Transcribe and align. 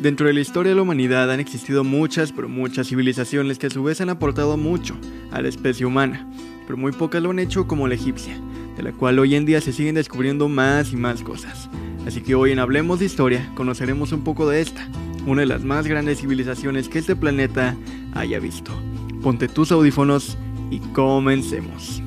Dentro 0.00 0.26
de 0.26 0.34
la 0.34 0.40
historia 0.40 0.70
de 0.70 0.76
la 0.76 0.82
humanidad 0.82 1.30
han 1.32 1.40
existido 1.40 1.82
muchas, 1.82 2.30
pero 2.30 2.50
muchas 2.50 2.88
civilizaciones 2.88 3.58
que 3.58 3.68
a 3.68 3.70
su 3.70 3.82
vez 3.82 4.00
han 4.02 4.10
aportado 4.10 4.58
mucho 4.58 4.94
a 5.32 5.40
la 5.40 5.48
especie 5.48 5.86
humana, 5.86 6.28
pero 6.66 6.76
muy 6.76 6.92
pocas 6.92 7.22
lo 7.22 7.30
han 7.30 7.38
hecho 7.38 7.66
como 7.66 7.88
la 7.88 7.94
egipcia, 7.94 8.38
de 8.76 8.82
la 8.82 8.92
cual 8.92 9.18
hoy 9.18 9.34
en 9.34 9.46
día 9.46 9.60
se 9.62 9.72
siguen 9.72 9.94
descubriendo 9.94 10.48
más 10.48 10.92
y 10.92 10.96
más 10.96 11.22
cosas. 11.22 11.70
Así 12.06 12.20
que 12.20 12.34
hoy 12.34 12.52
en 12.52 12.58
Hablemos 12.58 12.98
de 12.98 13.06
Historia 13.06 13.50
conoceremos 13.54 14.12
un 14.12 14.22
poco 14.22 14.48
de 14.48 14.60
esta, 14.60 14.86
una 15.26 15.40
de 15.40 15.46
las 15.46 15.64
más 15.64 15.86
grandes 15.86 16.20
civilizaciones 16.20 16.90
que 16.90 16.98
este 16.98 17.16
planeta 17.16 17.74
haya 18.14 18.38
visto. 18.38 18.72
Ponte 19.22 19.48
tus 19.48 19.72
audífonos 19.72 20.36
y 20.70 20.78
comencemos. 20.92 22.02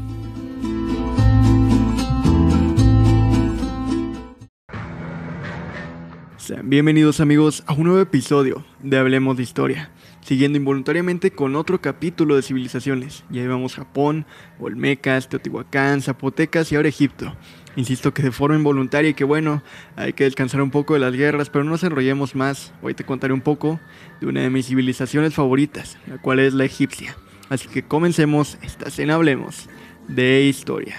Bienvenidos 6.64 7.20
amigos 7.20 7.64
a 7.68 7.74
un 7.74 7.84
nuevo 7.84 8.00
episodio 8.00 8.66
de 8.82 8.98
Hablemos 8.98 9.38
de 9.38 9.44
Historia, 9.44 9.92
siguiendo 10.22 10.58
involuntariamente 10.58 11.30
con 11.30 11.56
otro 11.56 11.80
capítulo 11.80 12.36
de 12.36 12.42
civilizaciones. 12.42 13.24
Ya 13.30 13.42
llevamos 13.42 13.76
Japón, 13.76 14.26
Olmecas, 14.60 15.30
Teotihuacán, 15.30 16.02
Zapotecas 16.02 16.72
y 16.72 16.76
ahora 16.76 16.90
Egipto. 16.90 17.36
Insisto 17.76 18.16
que 18.16 18.24
de 18.24 18.32
forma 18.32 18.56
involuntaria 18.56 19.12
y 19.12 19.14
que 19.14 19.26
bueno, 19.26 19.62
hay 19.96 20.14
que 20.14 20.24
descansar 20.24 20.64
un 20.64 20.72
poco 20.72 20.96
de 20.96 21.02
las 21.02 21.14
guerras, 21.14 21.52
pero 21.52 21.64
no 21.64 21.72
nos 21.72 21.84
enrollemos 21.84 22.34
más. 22.34 22.74
Hoy 22.82 22.96
te 22.96 23.04
contaré 23.04 23.34
un 23.34 23.42
poco 23.42 23.80
de 24.20 24.26
una 24.26 24.42
de 24.42 24.50
mis 24.50 24.66
civilizaciones 24.66 25.36
favoritas, 25.36 26.00
la 26.08 26.18
cual 26.18 26.40
es 26.40 26.56
la 26.56 26.66
egipcia. 26.66 27.16
Así 27.50 27.68
que 27.68 27.84
comencemos 27.84 28.58
esta 28.64 28.88
escena 28.88 29.16
Hablemos 29.16 29.70
de 30.08 30.42
Historia. 30.46 30.98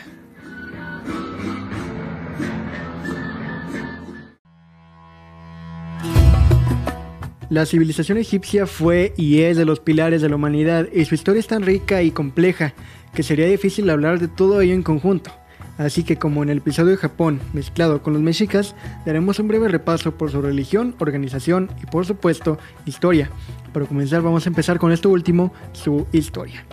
La 7.51 7.67
civilización 7.67 8.17
egipcia 8.17 8.65
fue 8.65 9.13
y 9.16 9.41
es 9.41 9.57
de 9.57 9.65
los 9.65 9.80
pilares 9.80 10.23
de 10.23 10.29
la 10.29 10.37
humanidad 10.37 10.87
y 10.93 11.05
su 11.05 11.16
historia 11.16 11.41
es 11.41 11.49
tan 11.49 11.63
rica 11.63 12.01
y 12.01 12.13
compleja 12.13 12.74
que 13.13 13.24
sería 13.24 13.47
difícil 13.47 13.91
hablar 13.91 14.21
de 14.21 14.29
todo 14.29 14.61
ello 14.61 14.73
en 14.73 14.85
conjunto. 14.85 15.33
Así 15.77 16.05
que 16.05 16.15
como 16.15 16.45
en 16.45 16.51
el 16.51 16.59
episodio 16.59 16.93
de 16.93 16.97
Japón 16.97 17.41
mezclado 17.52 18.05
con 18.05 18.13
los 18.13 18.23
mexicas, 18.23 18.77
daremos 19.05 19.41
un 19.41 19.49
breve 19.49 19.66
repaso 19.66 20.13
por 20.13 20.30
su 20.30 20.41
religión, 20.41 20.95
organización 21.01 21.69
y 21.83 21.87
por 21.87 22.07
supuesto 22.07 22.57
historia. 22.87 23.33
Para 23.73 23.87
comenzar 23.87 24.23
vamos 24.23 24.46
a 24.46 24.51
empezar 24.51 24.79
con 24.79 24.93
esto 24.93 25.11
último, 25.11 25.52
su 25.73 26.07
historia. 26.13 26.65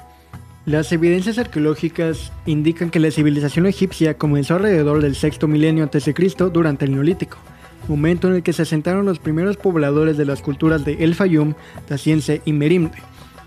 Las 0.67 0.91
evidencias 0.91 1.39
arqueológicas 1.39 2.31
indican 2.45 2.91
que 2.91 2.99
la 2.99 3.09
civilización 3.09 3.65
egipcia 3.65 4.19
comenzó 4.19 4.53
alrededor 4.53 5.01
del 5.01 5.15
sexto 5.15 5.47
milenio 5.47 5.85
a.C. 5.85 6.13
durante 6.53 6.85
el 6.85 6.91
Neolítico 6.91 7.39
momento 7.87 8.27
en 8.27 8.35
el 8.35 8.43
que 8.43 8.53
se 8.53 8.63
asentaron 8.63 9.05
los 9.05 9.19
primeros 9.19 9.57
pobladores 9.57 10.17
de 10.17 10.25
las 10.25 10.41
culturas 10.41 10.83
de 10.85 11.03
El 11.03 11.15
Fayum, 11.15 11.53
Taciense 11.87 12.41
y 12.45 12.53
Merimde, 12.53 12.97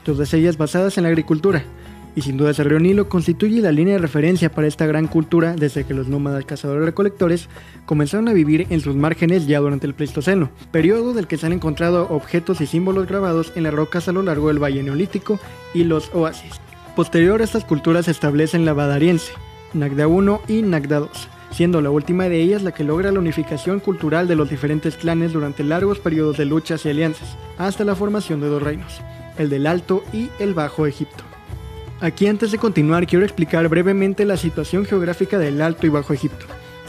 todas 0.05 0.33
ellas 0.35 0.57
basadas 0.57 0.97
en 0.97 1.05
la 1.05 1.11
agricultura. 1.11 1.65
Y 2.17 2.23
sin 2.23 2.37
duda 2.37 2.53
río 2.53 2.81
Nilo 2.81 3.09
constituye 3.09 3.61
la 3.61 3.71
línea 3.71 3.95
de 3.95 4.01
referencia 4.01 4.51
para 4.51 4.67
esta 4.67 4.85
gran 4.85 5.07
cultura 5.07 5.55
desde 5.55 5.85
que 5.85 5.95
los 5.95 6.09
nómadas 6.09 6.45
cazadores-recolectores 6.45 7.49
comenzaron 7.87 8.29
a 8.29 8.33
vivir 8.33 8.67
en 8.71 8.81
sus 8.81 8.97
márgenes 8.97 9.47
ya 9.47 9.61
durante 9.61 9.87
el 9.87 9.95
Pleistoceno, 9.95 10.51
periodo 10.73 11.15
del 11.15 11.29
que 11.29 11.37
se 11.37 11.47
han 11.47 11.53
encontrado 11.53 12.09
objetos 12.11 12.61
y 12.61 12.67
símbolos 12.67 13.07
grabados 13.07 13.53
en 13.55 13.63
las 13.63 13.75
rocas 13.75 14.09
a 14.09 14.13
lo 14.13 14.23
largo 14.23 14.49
del 14.49 14.63
Valle 14.63 14.83
Neolítico 14.83 15.39
y 15.73 15.85
los 15.85 16.11
oasis. 16.13 16.61
Posterior 16.97 17.41
a 17.41 17.45
estas 17.45 17.65
culturas 17.65 18.07
se 18.07 18.11
establecen 18.11 18.65
la 18.65 18.73
Badariense, 18.73 19.33
Nagda 19.73 20.09
I 20.09 20.59
y 20.59 20.63
Nagda 20.63 20.99
II, 20.99 21.07
siendo 21.51 21.81
la 21.81 21.91
última 21.91 22.29
de 22.29 22.41
ellas 22.41 22.63
la 22.63 22.73
que 22.73 22.85
logra 22.85 23.13
la 23.13 23.19
unificación 23.19 23.81
cultural 23.81 24.29
de 24.29 24.37
los 24.37 24.51
diferentes 24.51 24.97
clanes 24.97 25.33
durante 25.33 25.65
largos 25.65 25.99
periodos 25.99 26.37
de 26.37 26.45
luchas 26.45 26.85
y 26.85 26.91
alianzas, 26.91 27.37
hasta 27.59 27.85
la 27.85 27.95
formación 27.95 28.41
de 28.41 28.49
dos 28.49 28.63
reinos, 28.63 29.01
el 29.39 29.49
del 29.49 29.67
Alto 29.67 30.05
y 30.13 30.31
el 30.39 30.55
Bajo 30.55 30.87
Egipto. 30.87 31.25
Aquí 32.01 32.27
antes 32.27 32.51
de 32.51 32.59
continuar 32.59 33.07
quiero 33.07 33.25
explicar 33.25 33.69
brevemente 33.69 34.25
la 34.25 34.37
situación 34.37 34.87
geográfica 34.87 35.39
del 35.39 35.61
Alto 35.61 35.87
y 35.87 35.91
Bajo 35.91 36.13
Egipto. 36.13 36.47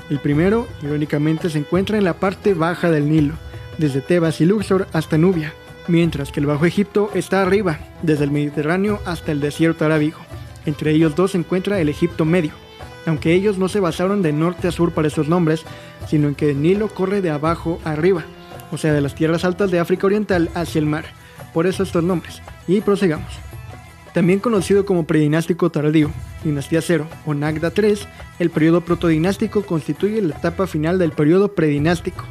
El 0.10 0.20
primero, 0.20 0.68
irónicamente, 0.82 1.50
se 1.50 1.60
encuentra 1.60 1.98
en 1.98 2.04
la 2.04 2.14
parte 2.14 2.54
baja 2.54 2.90
del 2.92 3.10
Nilo, 3.10 3.34
desde 3.78 4.02
Tebas 4.02 4.42
y 4.42 4.46
Luxor 4.46 4.88
hasta 4.94 5.18
Nubia, 5.18 5.54
mientras 5.88 6.32
que 6.32 6.40
el 6.40 6.46
Bajo 6.46 6.66
Egipto 6.66 7.10
está 7.14 7.42
arriba, 7.42 7.80
desde 8.02 8.26
el 8.26 8.32
Mediterráneo 8.32 9.00
hasta 9.06 9.32
el 9.32 9.42
desierto 9.42 9.86
arábigo. 9.86 10.18
Entre 10.66 10.92
ellos 10.92 11.16
dos 11.16 11.32
se 11.32 11.38
encuentra 11.38 11.80
el 11.80 11.90
Egipto 11.90 12.26
Medio, 12.26 12.52
aunque 13.06 13.34
ellos 13.34 13.58
no 13.58 13.70
se 13.70 13.80
basaron 13.80 14.22
de 14.22 14.34
norte 14.34 14.68
a 14.68 14.72
sur 14.72 14.92
para 14.92 15.08
estos 15.08 15.28
nombres, 15.28 15.64
sino 16.08 16.28
en 16.28 16.36
que 16.36 16.52
el 16.52 16.62
Nilo 16.62 16.88
corre 16.90 17.22
de 17.22 17.30
abajo 17.30 17.80
a 17.84 17.92
arriba, 17.92 18.24
o 18.72 18.78
sea, 18.78 18.94
de 18.94 19.02
las 19.02 19.16
tierras 19.16 19.44
altas 19.44 19.72
de 19.72 19.80
África 19.80 20.08
Oriental 20.08 20.50
hacia 20.54 20.80
el 20.80 20.86
mar. 20.86 21.06
Por 21.54 21.68
eso 21.68 21.84
estos 21.84 22.04
nombres. 22.04 22.42
Y 22.68 22.82
prosigamos. 22.82 23.32
También 24.14 24.40
conocido 24.40 24.86
como 24.86 25.06
predinástico 25.06 25.70
tardío, 25.70 26.12
dinastía 26.44 26.82
0 26.82 27.08
o 27.26 27.34
Nagda 27.34 27.72
3, 27.72 28.08
el 28.40 28.50
periodo 28.50 28.82
protodinástico 28.82 29.66
constituye 29.66 30.22
la 30.22 30.36
etapa 30.36 30.68
final 30.68 31.00
del 31.00 31.12
periodo 31.12 31.54
predinástico. 31.54 32.26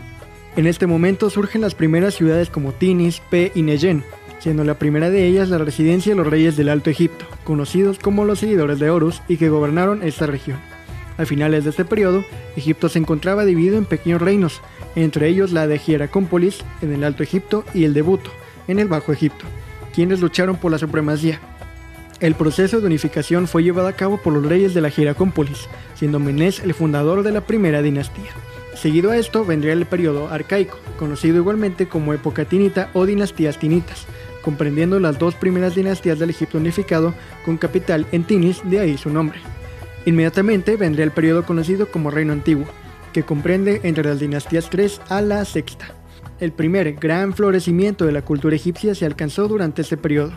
En 0.57 0.67
este 0.67 0.87
momento 0.87 1.31
surgen 1.31 1.63
las 1.63 1.75
primeras 1.75 2.15
ciudades 2.15 2.51
como 2.51 2.73
Tinis, 2.73 3.23
Pe 3.31 3.51
y 3.55 3.63
Neyen, 3.63 4.05
siendo 4.41 4.65
la 4.65 4.75
primera 4.75 5.11
de 5.11 5.27
ellas 5.27 5.51
la 5.51 5.59
residencia 5.59 6.13
de 6.13 6.17
los 6.17 6.27
reyes 6.27 6.57
del 6.57 6.71
Alto 6.71 6.91
Egipto, 6.91 7.27
conocidos 7.45 7.99
como 7.99 8.25
los 8.25 8.41
seguidores 8.41 8.79
de 8.79 8.91
Horus 8.91 9.23
y 9.29 9.37
que 9.37 9.51
gobernaron 9.51 10.03
esta 10.03 10.27
región. 10.27 10.59
A 11.19 11.27
finales 11.27 11.65
de 11.65 11.71
este 11.71 11.85
periodo, 11.85 12.25
Egipto 12.57 12.89
se 12.89 12.99
encontraba 12.99 13.45
dividido 13.45 13.77
en 13.77 13.85
pequeños 13.85 14.23
reinos, 14.23 14.63
entre 14.97 15.29
ellos 15.29 15.53
la 15.53 15.67
de 15.67 15.79
Hieracómpolis 15.79 16.65
en 16.81 16.93
el 16.93 17.05
Alto 17.05 17.23
Egipto 17.23 17.65
y 17.75 17.85
el 17.85 17.95
de 17.95 18.03
Buto 18.03 18.31
en 18.67 18.79
el 18.79 18.89
Bajo 18.89 19.13
Egipto, 19.13 19.45
quienes 19.95 20.21
lucharon 20.21 20.57
por 20.57 20.73
la 20.73 20.79
supremacía. 20.79 21.39
El 22.21 22.35
proceso 22.35 22.81
de 22.81 22.87
unificación 22.87 23.47
fue 23.49 23.63
llevado 23.63 23.89
a 23.89 23.95
cabo 23.95 24.19
por 24.19 24.33
los 24.33 24.45
reyes 24.45 24.75
de 24.75 24.81
la 24.81 24.89
Hieracómpolis, 24.89 25.69
siendo 25.95 26.19
Menes 26.19 26.61
el 26.61 26.75
fundador 26.75 27.23
de 27.23 27.33
la 27.33 27.43
primera 27.43 27.83
dinastía. 27.83 28.31
Seguido 28.75 29.11
a 29.11 29.17
esto 29.17 29.45
vendría 29.45 29.73
el 29.73 29.87
periodo 29.87 30.29
arcaico, 30.29 30.79
conocido 30.99 31.37
igualmente 31.37 31.89
como 31.89 32.15
época 32.15 32.45
tinita 32.45 32.91
o 32.95 33.05
dinastías 33.05 33.59
tinitas, 33.59 34.07
comprendiendo 34.43 35.01
las 35.01 35.19
dos 35.19 35.35
primeras 35.35 35.75
dinastías 35.75 36.19
del 36.19 36.31
Egipto 36.31 36.59
unificado 36.59 37.15
con 37.45 37.57
capital 37.57 38.07
en 38.13 38.25
Tinis, 38.25 38.61
de 38.65 38.81
ahí 38.81 38.99
su 38.99 39.11
nombre. 39.11 39.39
Inmediatamente 40.07 40.77
vendría 40.77 41.05
el 41.05 41.11
periodo 41.11 41.45
conocido 41.45 41.91
como 41.91 42.11
Reino 42.11 42.33
Antiguo, 42.33 42.67
que 43.13 43.23
comprende 43.23 43.81
entre 43.85 44.05
las 44.05 44.21
dinastías 44.21 44.71
3 44.71 45.01
a 45.09 45.21
la 45.21 45.45
sexta. 45.45 45.95
El 46.41 46.53
primer 46.53 46.95
gran 46.95 47.35
florecimiento 47.35 48.07
de 48.07 48.13
la 48.13 48.23
cultura 48.23 48.57
egipcia 48.57 48.95
se 48.95 49.05
alcanzó 49.05 49.47
durante 49.47 49.83
este 49.83 49.99
periodo. 49.99 50.33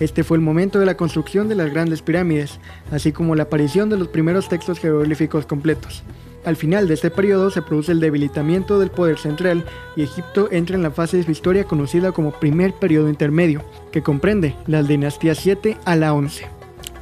Este 0.00 0.24
fue 0.24 0.38
el 0.38 0.42
momento 0.42 0.78
de 0.78 0.86
la 0.86 0.96
construcción 0.96 1.48
de 1.48 1.54
las 1.54 1.70
grandes 1.70 2.00
pirámides, 2.00 2.58
así 2.90 3.12
como 3.12 3.34
la 3.34 3.44
aparición 3.44 3.90
de 3.90 3.98
los 3.98 4.08
primeros 4.08 4.48
textos 4.48 4.80
jeroglíficos 4.80 5.44
completos. 5.44 6.02
Al 6.44 6.56
final 6.56 6.88
de 6.88 6.94
este 6.94 7.10
periodo 7.10 7.50
se 7.50 7.62
produce 7.62 7.92
el 7.92 8.00
debilitamiento 8.00 8.80
del 8.80 8.90
poder 8.90 9.16
central 9.16 9.64
y 9.94 10.02
Egipto 10.02 10.48
entra 10.50 10.74
en 10.74 10.82
la 10.82 10.90
fase 10.90 11.18
de 11.18 11.22
su 11.22 11.30
historia 11.30 11.64
conocida 11.64 12.10
como 12.10 12.32
primer 12.32 12.72
periodo 12.72 13.08
intermedio, 13.08 13.62
que 13.92 14.02
comprende 14.02 14.56
las 14.66 14.88
dinastías 14.88 15.38
7 15.38 15.76
a 15.84 15.94
la 15.94 16.12
11. 16.12 16.46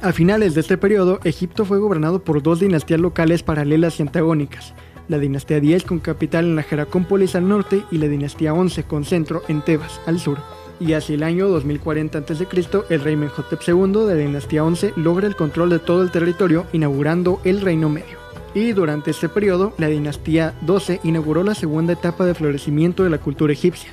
A 0.03 0.11
finales 0.13 0.53
de 0.53 0.61
este 0.61 0.77
periodo, 0.77 1.19
Egipto 1.23 1.65
fue 1.65 1.79
gobernado 1.79 2.23
por 2.23 2.43
dos 2.43 2.59
dinastías 2.59 2.99
locales 2.99 3.41
paralelas 3.41 3.99
y 3.99 4.03
antagónicas, 4.03 4.75
la 5.07 5.17
dinastía 5.17 5.59
10 5.59 5.85
con 5.85 5.99
capital 5.99 6.45
en 6.45 6.55
la 6.55 6.63
Jeracómpolis 6.63 7.35
al 7.35 7.47
norte 7.47 7.83
y 7.89 7.97
la 7.97 8.07
dinastía 8.07 8.53
11 8.53 8.83
con 8.83 9.05
centro 9.05 9.41
en 9.47 9.61
Tebas 9.63 9.99
al 10.05 10.19
sur. 10.19 10.37
Y 10.79 10.93
hacia 10.93 11.15
el 11.15 11.23
año 11.23 11.47
2040 11.47 12.19
a.C., 12.19 12.47
el 12.89 13.01
rey 13.01 13.15
Menhotep 13.15 13.59
II 13.67 14.05
de 14.05 14.15
la 14.15 14.21
dinastía 14.21 14.63
11 14.63 14.93
logra 14.97 15.27
el 15.27 15.35
control 15.35 15.71
de 15.71 15.79
todo 15.79 16.03
el 16.03 16.11
territorio, 16.11 16.65
inaugurando 16.73 17.39
el 17.43 17.61
Reino 17.61 17.89
Medio 17.89 18.20
y 18.53 18.73
durante 18.73 19.11
este 19.11 19.29
periodo 19.29 19.73
la 19.77 19.87
dinastía 19.87 20.53
12 20.61 20.99
inauguró 21.03 21.43
la 21.43 21.55
segunda 21.55 21.93
etapa 21.93 22.25
de 22.25 22.33
florecimiento 22.33 23.03
de 23.03 23.09
la 23.09 23.17
cultura 23.17 23.53
egipcia. 23.53 23.91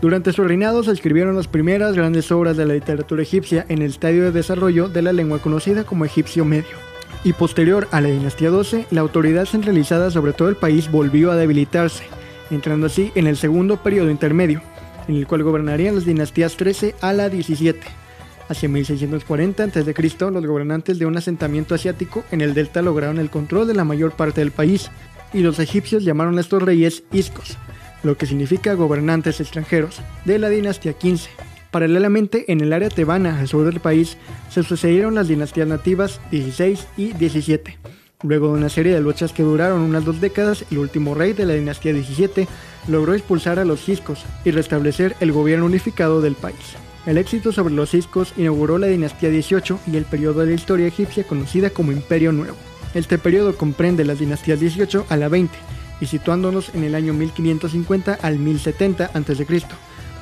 Durante 0.00 0.32
su 0.32 0.44
reinado 0.44 0.82
se 0.82 0.92
escribieron 0.92 1.36
las 1.36 1.48
primeras 1.48 1.94
grandes 1.94 2.30
obras 2.30 2.56
de 2.56 2.66
la 2.66 2.74
literatura 2.74 3.22
egipcia 3.22 3.64
en 3.68 3.82
el 3.82 3.90
estadio 3.90 4.24
de 4.24 4.32
desarrollo 4.32 4.88
de 4.88 5.02
la 5.02 5.12
lengua 5.12 5.38
conocida 5.38 5.84
como 5.84 6.04
egipcio 6.04 6.44
medio. 6.44 6.76
Y 7.24 7.32
posterior 7.32 7.88
a 7.90 8.00
la 8.00 8.08
dinastía 8.08 8.50
12, 8.50 8.86
la 8.90 9.00
autoridad 9.00 9.46
centralizada 9.46 10.10
sobre 10.10 10.32
todo 10.32 10.48
el 10.48 10.56
país 10.56 10.90
volvió 10.90 11.30
a 11.30 11.36
debilitarse, 11.36 12.04
entrando 12.50 12.86
así 12.86 13.10
en 13.14 13.26
el 13.26 13.36
segundo 13.36 13.78
periodo 13.78 14.10
intermedio, 14.10 14.60
en 15.08 15.16
el 15.16 15.26
cual 15.26 15.42
gobernarían 15.42 15.94
las 15.94 16.04
dinastías 16.04 16.56
13 16.56 16.94
a 17.00 17.12
la 17.12 17.28
17 17.30 18.05
Hacia 18.48 18.68
1640 18.68 19.64
a.C., 19.64 20.30
los 20.30 20.46
gobernantes 20.46 20.98
de 20.98 21.06
un 21.06 21.16
asentamiento 21.16 21.74
asiático 21.74 22.24
en 22.30 22.40
el 22.40 22.54
delta 22.54 22.82
lograron 22.82 23.18
el 23.18 23.30
control 23.30 23.66
de 23.66 23.74
la 23.74 23.84
mayor 23.84 24.12
parte 24.12 24.40
del 24.40 24.52
país, 24.52 24.90
y 25.32 25.40
los 25.40 25.58
egipcios 25.58 26.04
llamaron 26.04 26.38
a 26.38 26.40
estos 26.40 26.62
reyes 26.62 27.02
iscos, 27.12 27.56
lo 28.02 28.16
que 28.16 28.26
significa 28.26 28.74
gobernantes 28.74 29.40
extranjeros, 29.40 30.00
de 30.24 30.38
la 30.38 30.48
dinastía 30.48 30.92
15. 30.92 31.28
Paralelamente, 31.72 32.50
en 32.52 32.60
el 32.60 32.72
área 32.72 32.88
tebana 32.88 33.40
al 33.40 33.48
sur 33.48 33.64
del 33.64 33.80
país, 33.80 34.16
se 34.48 34.62
sucedieron 34.62 35.14
las 35.14 35.28
dinastías 35.28 35.66
nativas 35.66 36.20
16 36.30 36.86
y 36.96 37.12
17, 37.12 37.78
Luego 38.22 38.48
de 38.48 38.54
una 38.54 38.70
serie 38.70 38.94
de 38.94 39.00
luchas 39.00 39.32
que 39.32 39.42
duraron 39.42 39.82
unas 39.82 40.04
dos 40.04 40.20
décadas, 40.20 40.64
el 40.70 40.78
último 40.78 41.14
rey 41.14 41.34
de 41.34 41.44
la 41.44 41.52
dinastía 41.52 41.92
17 41.92 42.48
logró 42.88 43.14
expulsar 43.14 43.58
a 43.58 43.64
los 43.64 43.84
ciscos 43.84 44.24
y 44.44 44.52
restablecer 44.52 45.14
el 45.20 45.32
gobierno 45.32 45.66
unificado 45.66 46.22
del 46.22 46.34
país. 46.34 46.76
El 47.06 47.18
éxito 47.18 47.52
sobre 47.52 47.72
los 47.72 47.90
ciscos 47.90 48.32
inauguró 48.36 48.78
la 48.78 48.88
dinastía 48.88 49.30
18 49.30 49.78
y 49.86 49.96
el 49.96 50.04
periodo 50.04 50.40
de 50.40 50.46
la 50.46 50.52
historia 50.52 50.88
egipcia 50.88 51.24
conocida 51.24 51.70
como 51.70 51.92
Imperio 51.92 52.32
Nuevo. 52.32 52.56
Este 52.94 53.16
periodo 53.16 53.56
comprende 53.56 54.04
las 54.04 54.18
dinastías 54.18 54.58
18 54.58 55.06
a 55.08 55.16
la 55.16 55.28
20 55.28 55.56
y 56.00 56.06
situándonos 56.06 56.74
en 56.74 56.82
el 56.82 56.96
año 56.96 57.12
1550 57.12 58.18
al 58.20 58.40
1070 58.40 59.10
a.C., 59.14 59.46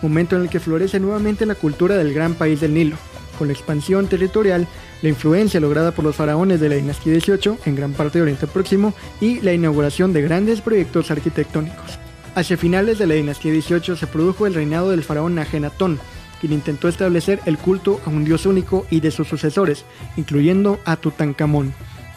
momento 0.03 0.37
en 0.37 0.43
el 0.43 0.51
que 0.51 0.61
florece 0.61 1.01
nuevamente 1.01 1.47
la 1.47 1.55
cultura 1.55 1.97
del 1.97 2.13
gran 2.13 2.35
país 2.35 2.61
del 2.61 2.75
Nilo, 2.75 2.97
con 3.39 3.49
la 3.49 3.55
expansión 3.55 4.07
territorial, 4.07 4.69
la 5.01 5.09
influencia 5.09 5.61
lograda 5.61 5.93
por 5.93 6.05
los 6.05 6.17
faraones 6.17 6.61
de 6.61 6.69
la 6.69 6.75
dinastía 6.75 7.13
18 7.13 7.59
en 7.65 7.75
gran 7.77 7.95
parte 7.95 8.19
de 8.19 8.23
Oriente 8.23 8.47
Próximo 8.47 8.93
y 9.23 9.41
la 9.41 9.55
inauguración 9.55 10.13
de 10.13 10.21
grandes 10.21 10.61
proyectos 10.61 11.11
arquitectónicos. 11.11 11.99
Hacia 12.35 12.59
finales 12.59 12.99
de 12.99 13.07
la 13.07 13.15
dinastía 13.15 13.53
18 13.53 13.97
se 13.97 14.07
produjo 14.07 14.47
el 14.47 14.55
reinado 14.55 14.91
del 14.91 15.05
faraón 15.05 15.39
Agenatón, 15.39 15.99
quien 16.45 16.53
intentó 16.53 16.89
establecer 16.89 17.41
el 17.47 17.57
culto 17.57 18.03
a 18.05 18.11
un 18.11 18.27
dios 18.27 18.45
único 18.45 18.85
y 18.91 19.01
de 19.01 19.11
sus 19.11 19.27
sucesores, 19.27 19.87
incluyendo 20.19 20.79
a 20.85 20.97
Tutankamón, 20.97 21.73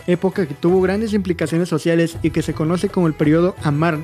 época 0.05 0.45
que 0.45 0.53
tuvo 0.53 0.81
grandes 0.81 1.13
implicaciones 1.13 1.69
sociales 1.69 2.17
y 2.23 2.31
que 2.31 2.41
se 2.41 2.53
conoce 2.53 2.89
como 2.89 3.07
el 3.07 3.13
periodo 3.13 3.55
Amarna. 3.63 4.03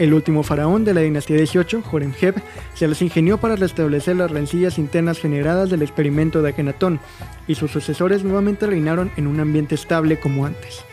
El 0.00 0.12
último 0.12 0.42
faraón 0.42 0.84
de 0.84 0.92
la 0.92 1.02
dinastía 1.02 1.36
18, 1.36 1.84
Horemheb, 1.88 2.42
se 2.74 2.88
las 2.88 3.00
ingenió 3.00 3.38
para 3.38 3.54
restablecer 3.54 4.16
las 4.16 4.32
rencillas 4.32 4.76
internas 4.76 5.20
generadas 5.20 5.70
del 5.70 5.82
experimento 5.82 6.42
de 6.42 6.48
Akenatón, 6.48 6.98
y 7.46 7.54
sus 7.54 7.70
sucesores 7.70 8.24
nuevamente 8.24 8.66
reinaron 8.66 9.12
en 9.16 9.28
un 9.28 9.38
ambiente 9.38 9.76
estable 9.76 10.18
como 10.18 10.46
antes. 10.46 10.84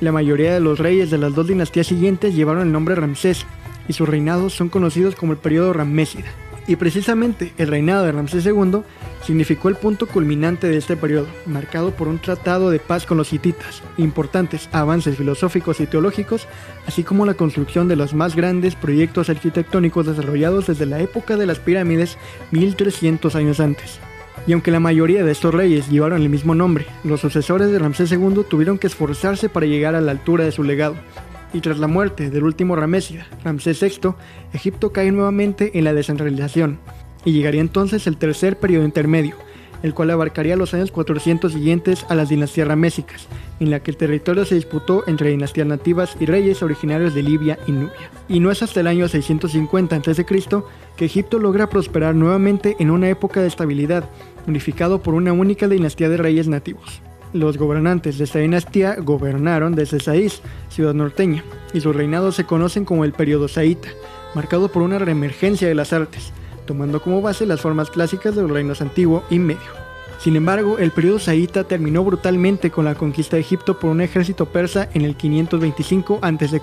La 0.00 0.12
mayoría 0.12 0.54
de 0.54 0.60
los 0.60 0.78
reyes 0.78 1.10
de 1.10 1.18
las 1.18 1.34
dos 1.34 1.48
dinastías 1.48 1.88
siguientes 1.88 2.36
llevaron 2.36 2.62
el 2.62 2.70
nombre 2.70 2.94
Ramsés, 2.94 3.44
y 3.88 3.92
sus 3.92 4.08
reinados 4.08 4.54
son 4.54 4.68
conocidos 4.68 5.16
como 5.16 5.32
el 5.32 5.38
periodo 5.38 5.72
Ramésida. 5.72 6.28
Y 6.70 6.76
precisamente 6.76 7.52
el 7.58 7.66
reinado 7.66 8.04
de 8.04 8.12
Ramsés 8.12 8.46
II 8.46 8.82
significó 9.26 9.68
el 9.68 9.74
punto 9.74 10.06
culminante 10.06 10.68
de 10.68 10.76
este 10.76 10.96
periodo, 10.96 11.26
marcado 11.44 11.90
por 11.90 12.06
un 12.06 12.20
tratado 12.20 12.70
de 12.70 12.78
paz 12.78 13.06
con 13.06 13.18
los 13.18 13.32
hititas, 13.32 13.82
importantes 13.96 14.68
avances 14.70 15.16
filosóficos 15.16 15.80
y 15.80 15.88
teológicos, 15.88 16.46
así 16.86 17.02
como 17.02 17.26
la 17.26 17.34
construcción 17.34 17.88
de 17.88 17.96
los 17.96 18.14
más 18.14 18.36
grandes 18.36 18.76
proyectos 18.76 19.28
arquitectónicos 19.30 20.06
desarrollados 20.06 20.68
desde 20.68 20.86
la 20.86 21.00
época 21.00 21.36
de 21.36 21.46
las 21.46 21.58
pirámides 21.58 22.18
1300 22.52 23.34
años 23.34 23.58
antes. 23.58 23.98
Y 24.46 24.52
aunque 24.52 24.70
la 24.70 24.78
mayoría 24.78 25.24
de 25.24 25.32
estos 25.32 25.52
reyes 25.52 25.88
llevaron 25.88 26.22
el 26.22 26.28
mismo 26.28 26.54
nombre, 26.54 26.86
los 27.02 27.20
sucesores 27.20 27.72
de 27.72 27.80
Ramsés 27.80 28.12
II 28.12 28.44
tuvieron 28.48 28.78
que 28.78 28.86
esforzarse 28.86 29.48
para 29.48 29.66
llegar 29.66 29.96
a 29.96 30.00
la 30.00 30.12
altura 30.12 30.44
de 30.44 30.52
su 30.52 30.62
legado, 30.62 30.94
y 31.52 31.60
tras 31.60 31.78
la 31.78 31.86
muerte 31.86 32.30
del 32.30 32.44
último 32.44 32.76
Ramésida, 32.76 33.26
Ramsés 33.44 33.80
VI, 33.80 34.14
Egipto 34.52 34.92
cae 34.92 35.10
nuevamente 35.10 35.78
en 35.78 35.84
la 35.84 35.94
descentralización, 35.94 36.78
y 37.24 37.32
llegaría 37.32 37.60
entonces 37.60 38.06
el 38.06 38.16
tercer 38.16 38.58
periodo 38.58 38.84
intermedio, 38.84 39.36
el 39.82 39.94
cual 39.94 40.10
abarcaría 40.10 40.56
los 40.56 40.74
años 40.74 40.90
400 40.90 41.52
siguientes 41.52 42.04
a 42.08 42.14
las 42.14 42.28
dinastías 42.28 42.68
ramésicas, 42.68 43.26
en 43.60 43.70
la 43.70 43.80
que 43.80 43.90
el 43.90 43.96
territorio 43.96 44.44
se 44.44 44.54
disputó 44.54 45.04
entre 45.06 45.30
dinastías 45.30 45.66
nativas 45.66 46.16
y 46.20 46.26
reyes 46.26 46.62
originarios 46.62 47.14
de 47.14 47.22
Libia 47.22 47.58
y 47.66 47.72
Nubia. 47.72 48.10
Y 48.28 48.40
no 48.40 48.50
es 48.50 48.62
hasta 48.62 48.80
el 48.80 48.86
año 48.86 49.08
650 49.08 49.96
a.C. 49.96 50.26
que 50.96 51.04
Egipto 51.04 51.38
logra 51.38 51.68
prosperar 51.68 52.14
nuevamente 52.14 52.76
en 52.78 52.90
una 52.90 53.08
época 53.08 53.40
de 53.40 53.48
estabilidad, 53.48 54.08
unificado 54.46 55.02
por 55.02 55.14
una 55.14 55.32
única 55.32 55.68
dinastía 55.68 56.08
de 56.08 56.16
reyes 56.16 56.48
nativos. 56.48 57.02
Los 57.32 57.58
gobernantes 57.58 58.18
de 58.18 58.24
esta 58.24 58.40
dinastía 58.40 58.96
gobernaron 58.96 59.76
desde 59.76 60.00
Saís, 60.00 60.42
ciudad 60.68 60.94
norteña, 60.94 61.44
y 61.72 61.80
sus 61.80 61.94
reinados 61.94 62.34
se 62.34 62.44
conocen 62.44 62.84
como 62.84 63.04
el 63.04 63.12
periodo 63.12 63.46
saíta, 63.46 63.88
marcado 64.34 64.68
por 64.72 64.82
una 64.82 64.98
reemergencia 64.98 65.68
de 65.68 65.76
las 65.76 65.92
artes, 65.92 66.32
tomando 66.66 67.00
como 67.00 67.22
base 67.22 67.46
las 67.46 67.60
formas 67.60 67.88
clásicas 67.90 68.34
de 68.34 68.42
los 68.42 68.50
reinos 68.50 68.80
antiguo 68.80 69.22
y 69.30 69.38
medio. 69.38 69.60
Sin 70.18 70.34
embargo, 70.34 70.78
el 70.78 70.90
periodo 70.90 71.20
saíta 71.20 71.64
terminó 71.64 72.02
brutalmente 72.02 72.70
con 72.70 72.84
la 72.84 72.96
conquista 72.96 73.36
de 73.36 73.42
Egipto 73.42 73.78
por 73.78 73.90
un 73.90 74.00
ejército 74.00 74.46
persa 74.46 74.88
en 74.92 75.02
el 75.02 75.16
525 75.16 76.18
a.C. 76.20 76.60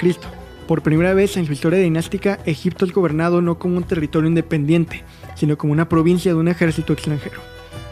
Por 0.68 0.82
primera 0.82 1.14
vez 1.14 1.38
en 1.38 1.46
su 1.46 1.54
historia 1.54 1.80
dinástica, 1.80 2.40
Egipto 2.46 2.84
es 2.84 2.92
gobernado 2.92 3.42
no 3.42 3.58
como 3.58 3.78
un 3.78 3.84
territorio 3.84 4.28
independiente, 4.28 5.06
sino 5.36 5.58
como 5.58 5.72
una 5.72 5.88
provincia 5.88 6.34
de 6.34 6.38
un 6.38 6.50
ejército 6.50 6.92
extranjero. 6.92 7.40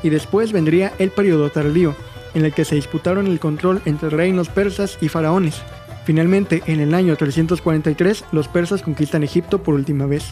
Y 0.03 0.09
después 0.09 0.51
vendría 0.51 0.91
el 0.99 1.09
periodo 1.09 1.49
tardío, 1.49 1.95
en 2.35 2.45
el 2.45 2.53
que 2.53 2.65
se 2.65 2.75
disputaron 2.75 3.25
el 3.25 3.39
control 3.39 3.81
entre 3.85 4.09
reinos 4.09 4.49
persas 4.49 4.99
y 5.01 5.09
faraones. 5.09 5.63
Finalmente, 6.05 6.61
en 6.67 6.79
el 6.79 6.93
año 6.93 7.15
343, 7.15 8.25
los 8.31 8.47
persas 8.47 8.83
conquistan 8.83 9.23
Egipto 9.23 9.63
por 9.63 9.73
última 9.73 10.05
vez, 10.05 10.25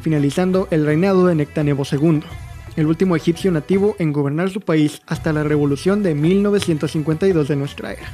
finalizando 0.00 0.66
el 0.72 0.84
reinado 0.84 1.26
de 1.26 1.36
Nectanebo 1.36 1.84
II, 1.90 2.22
el 2.76 2.86
último 2.86 3.14
egipcio 3.14 3.52
nativo 3.52 3.94
en 3.98 4.12
gobernar 4.12 4.50
su 4.50 4.60
país 4.60 5.02
hasta 5.06 5.32
la 5.32 5.44
revolución 5.44 6.02
de 6.02 6.14
1952 6.14 7.46
de 7.46 7.56
nuestra 7.56 7.92
era. 7.92 8.08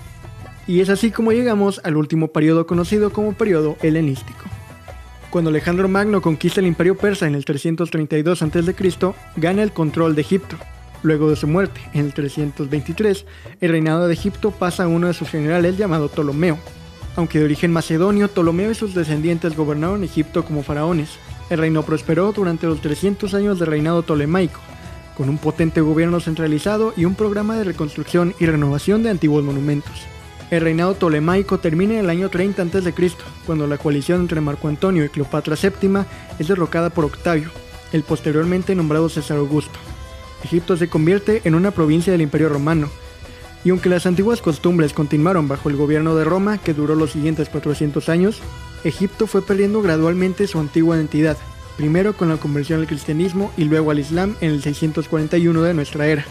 Y 0.66 0.80
es 0.80 0.90
así 0.90 1.10
como 1.10 1.32
llegamos 1.32 1.80
al 1.84 1.96
último 1.96 2.28
periodo 2.28 2.66
conocido 2.66 3.10
como 3.10 3.32
periodo 3.32 3.76
helenístico. 3.82 4.44
Cuando 5.30 5.50
Alejandro 5.50 5.88
Magno 5.88 6.20
conquista 6.20 6.60
el 6.60 6.66
imperio 6.66 6.96
persa 6.96 7.26
en 7.26 7.34
el 7.34 7.44
332 7.44 8.42
a.C., 8.42 8.74
gana 9.36 9.62
el 9.62 9.72
control 9.72 10.14
de 10.14 10.22
Egipto, 10.22 10.56
Luego 11.06 11.30
de 11.30 11.36
su 11.36 11.46
muerte, 11.46 11.80
en 11.92 12.06
el 12.06 12.14
323, 12.14 13.26
el 13.60 13.70
reinado 13.70 14.08
de 14.08 14.12
Egipto 14.12 14.50
pasa 14.50 14.82
a 14.82 14.88
uno 14.88 15.06
de 15.06 15.14
sus 15.14 15.30
generales 15.30 15.78
llamado 15.78 16.08
Ptolomeo. 16.08 16.58
Aunque 17.14 17.38
de 17.38 17.44
origen 17.44 17.72
macedonio, 17.72 18.26
Ptolomeo 18.26 18.72
y 18.72 18.74
sus 18.74 18.92
descendientes 18.92 19.56
gobernaron 19.56 20.02
Egipto 20.02 20.44
como 20.44 20.64
faraones. 20.64 21.10
El 21.48 21.58
reino 21.58 21.84
prosperó 21.84 22.32
durante 22.32 22.66
los 22.66 22.80
300 22.80 23.34
años 23.34 23.60
de 23.60 23.66
reinado 23.66 24.02
tolemaico, 24.02 24.58
con 25.16 25.28
un 25.28 25.38
potente 25.38 25.80
gobierno 25.80 26.18
centralizado 26.18 26.92
y 26.96 27.04
un 27.04 27.14
programa 27.14 27.56
de 27.56 27.62
reconstrucción 27.62 28.34
y 28.40 28.46
renovación 28.46 29.04
de 29.04 29.10
antiguos 29.10 29.44
monumentos. 29.44 29.94
El 30.50 30.62
reinado 30.62 30.94
tolemaico 30.94 31.60
termina 31.60 31.94
en 31.94 32.00
el 32.00 32.10
año 32.10 32.30
30 32.30 32.62
a.C., 32.62 32.92
cuando 33.46 33.68
la 33.68 33.78
coalición 33.78 34.22
entre 34.22 34.40
Marco 34.40 34.66
Antonio 34.66 35.04
y 35.04 35.08
Cleopatra 35.08 35.54
VII 35.54 36.00
es 36.40 36.48
derrocada 36.48 36.90
por 36.90 37.04
Octavio, 37.04 37.50
el 37.92 38.02
posteriormente 38.02 38.74
nombrado 38.74 39.08
César 39.08 39.36
Augusto. 39.36 39.78
Egipto 40.44 40.76
se 40.76 40.88
convierte 40.88 41.42
en 41.44 41.54
una 41.54 41.70
provincia 41.70 42.12
del 42.12 42.22
Imperio 42.22 42.48
Romano. 42.48 42.88
Y 43.64 43.70
aunque 43.70 43.88
las 43.88 44.06
antiguas 44.06 44.42
costumbres 44.42 44.92
continuaron 44.92 45.48
bajo 45.48 45.68
el 45.68 45.76
gobierno 45.76 46.14
de 46.14 46.24
Roma, 46.24 46.58
que 46.58 46.74
duró 46.74 46.94
los 46.94 47.12
siguientes 47.12 47.48
400 47.48 48.08
años, 48.08 48.40
Egipto 48.84 49.26
fue 49.26 49.42
perdiendo 49.42 49.82
gradualmente 49.82 50.46
su 50.46 50.60
antigua 50.60 50.96
identidad, 50.96 51.36
primero 51.76 52.16
con 52.16 52.28
la 52.28 52.36
conversión 52.36 52.80
al 52.80 52.86
cristianismo 52.86 53.52
y 53.56 53.64
luego 53.64 53.90
al 53.90 53.98
islam 53.98 54.36
en 54.40 54.52
el 54.52 54.62
641 54.62 55.62
de 55.62 55.74
nuestra 55.74 56.06
era. 56.06 56.24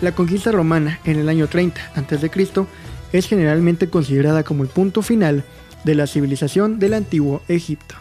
La 0.00 0.12
conquista 0.12 0.52
romana 0.52 1.00
en 1.04 1.18
el 1.18 1.28
año 1.28 1.48
30 1.48 1.92
a.C. 1.94 2.30
es 3.12 3.26
generalmente 3.26 3.88
considerada 3.88 4.44
como 4.44 4.62
el 4.62 4.68
punto 4.68 5.02
final 5.02 5.44
de 5.84 5.94
la 5.94 6.06
civilización 6.06 6.78
del 6.78 6.94
antiguo 6.94 7.42
Egipto. 7.48 7.96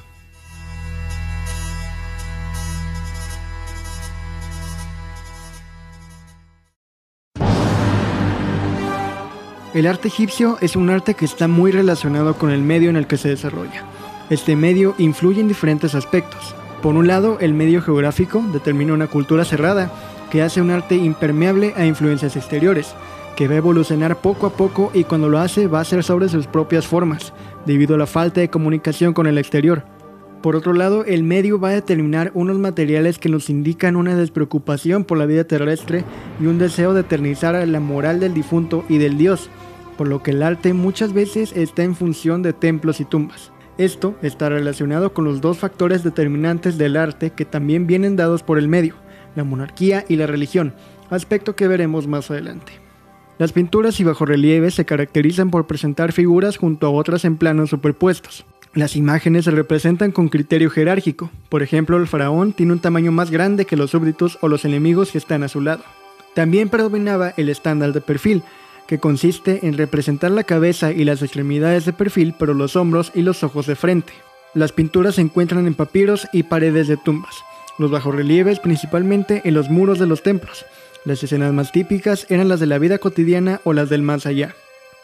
El 9.74 9.86
arte 9.86 10.08
egipcio 10.08 10.58
es 10.62 10.78
un 10.78 10.90
arte 10.90 11.14
que 11.14 11.26
está 11.26 11.50
muy 11.50 11.72
relacionado 11.72 12.36
con 12.36 12.52
el 12.52 12.62
medio 12.62 12.90
en 12.90 12.96
el 12.96 13.06
que 13.06 13.18
se 13.18 13.30
desarrolla. 13.30 13.84
Este 14.30 14.56
medio 14.56 14.96
influye 14.98 15.42
en 15.42 15.50
diferentes 15.50 15.94
aspectos. 15.94 16.56
Por 16.82 16.96
un 16.96 17.08
lado, 17.08 17.38
el 17.42 17.54
medio 17.54 17.82
geográfico 17.82 18.42
determina 18.54 18.94
una 18.94 19.08
cultura 19.08 19.44
cerrada 19.44 19.92
que 20.32 20.42
hace 20.42 20.62
un 20.62 20.72
arte 20.72 20.96
impermeable 20.96 21.74
a 21.76 21.86
influencias 21.86 22.38
exteriores, 22.38 22.96
que 23.36 23.48
va 23.48 23.56
a 23.56 23.58
evolucionar 23.58 24.18
poco 24.18 24.48
a 24.48 24.52
poco 24.52 24.90
y 24.94 25.04
cuando 25.04 25.28
lo 25.28 25.40
hace 25.40 25.68
va 25.68 25.82
a 25.82 25.86
ser 25.86 26.04
sobre 26.04 26.30
sus 26.30 26.48
propias 26.48 26.88
formas, 26.88 27.34
debido 27.66 27.96
a 27.96 27.98
la 27.98 28.08
falta 28.08 28.40
de 28.42 28.50
comunicación 28.50 29.14
con 29.14 29.28
el 29.28 29.38
exterior. 29.38 29.84
Por 30.42 30.56
otro 30.56 30.74
lado, 30.74 31.04
el 31.04 31.24
medio 31.24 31.60
va 31.60 31.70
a 31.70 31.74
determinar 31.74 32.32
unos 32.36 32.58
materiales 32.58 33.18
que 33.18 33.30
nos 33.30 33.50
indican 33.50 33.96
una 33.96 34.16
despreocupación 34.16 35.04
por 35.04 35.18
la 35.18 35.26
vida 35.26 35.46
terrestre 35.46 36.04
y 36.40 36.46
un 36.46 36.60
deseo 36.60 36.94
de 36.94 37.02
eternizar 37.02 37.68
la 37.68 37.80
moral 37.80 38.20
del 38.20 38.34
difunto 38.34 38.86
y 38.88 39.00
del 39.00 39.18
dios, 39.18 39.50
por 39.98 40.08
lo 40.08 40.22
que 40.22 40.32
el 40.32 40.44
arte 40.44 40.74
muchas 40.74 41.12
veces 41.12 41.54
está 41.56 41.84
en 41.84 41.96
función 41.96 42.44
de 42.44 42.54
templos 42.54 43.02
y 43.02 43.06
tumbas. 43.06 43.52
Esto 43.80 44.16
está 44.22 44.50
relacionado 44.50 45.14
con 45.14 45.26
los 45.26 45.42
dos 45.42 45.58
factores 45.58 46.04
determinantes 46.04 46.78
del 46.78 46.98
arte 46.98 47.32
que 47.32 47.46
también 47.46 47.88
vienen 47.88 48.16
dados 48.16 48.44
por 48.44 48.60
el 48.60 48.68
medio, 48.68 48.96
la 49.36 49.44
monarquía 49.44 50.06
y 50.08 50.18
la 50.18 50.28
religión, 50.28 50.74
aspecto 51.10 51.56
que 51.56 51.68
veremos 51.68 52.08
más 52.08 52.30
adelante. 52.30 52.74
Las 53.40 53.54
pinturas 53.54 54.00
y 54.00 54.04
bajorrelieves 54.04 54.76
se 54.76 54.86
caracterizan 54.86 55.52
por 55.52 55.68
presentar 55.68 56.12
figuras 56.12 56.58
junto 56.58 56.88
a 56.88 56.92
otras 56.92 57.24
en 57.24 57.38
planos 57.38 57.70
superpuestos. 57.70 58.46
Las 58.78 58.96
imágenes 58.96 59.46
se 59.46 59.50
representan 59.50 60.12
con 60.12 60.30
criterio 60.30 60.70
jerárquico, 60.70 61.32
por 61.50 61.64
ejemplo 61.64 61.98
el 61.98 62.06
faraón 62.06 62.54
tiene 62.54 62.74
un 62.74 62.80
tamaño 62.80 63.12
más 63.12 63.32
grande 63.32 63.66
que 63.66 63.76
los 63.76 63.90
súbditos 63.90 64.38
o 64.42 64.50
los 64.50 64.66
enemigos 64.66 65.12
que 65.12 65.18
están 65.18 65.42
a 65.42 65.48
su 65.48 65.62
lado. 65.62 65.84
También 66.36 66.70
predominaba 66.70 67.34
el 67.38 67.50
estándar 67.50 67.92
de 67.92 68.02
perfil, 68.02 68.44
que 68.88 69.00
consiste 69.00 69.66
en 69.66 69.80
representar 69.80 70.30
la 70.30 70.44
cabeza 70.44 70.92
y 70.92 71.06
las 71.06 71.24
extremidades 71.24 71.86
de 71.86 71.94
perfil, 71.94 72.36
pero 72.38 72.54
los 72.54 72.76
hombros 72.76 73.12
y 73.16 73.24
los 73.24 73.42
ojos 73.44 73.66
de 73.66 73.76
frente. 73.76 74.14
Las 74.54 74.74
pinturas 74.74 75.16
se 75.16 75.22
encuentran 75.22 75.66
en 75.66 75.74
papiros 75.74 76.28
y 76.32 76.44
paredes 76.44 76.88
de 76.88 76.98
tumbas, 76.98 77.34
los 77.80 77.90
bajorrelieves 77.90 78.60
principalmente 78.60 79.42
en 79.44 79.56
los 79.56 79.72
muros 79.72 79.98
de 79.98 80.06
los 80.06 80.22
templos. 80.22 80.68
Las 81.04 81.24
escenas 81.24 81.52
más 81.52 81.72
típicas 81.72 82.28
eran 82.30 82.48
las 82.48 82.60
de 82.60 82.68
la 82.68 82.78
vida 82.78 83.00
cotidiana 83.00 83.60
o 83.64 83.74
las 83.74 83.90
del 83.90 84.04
más 84.04 84.28
allá. 84.28 84.54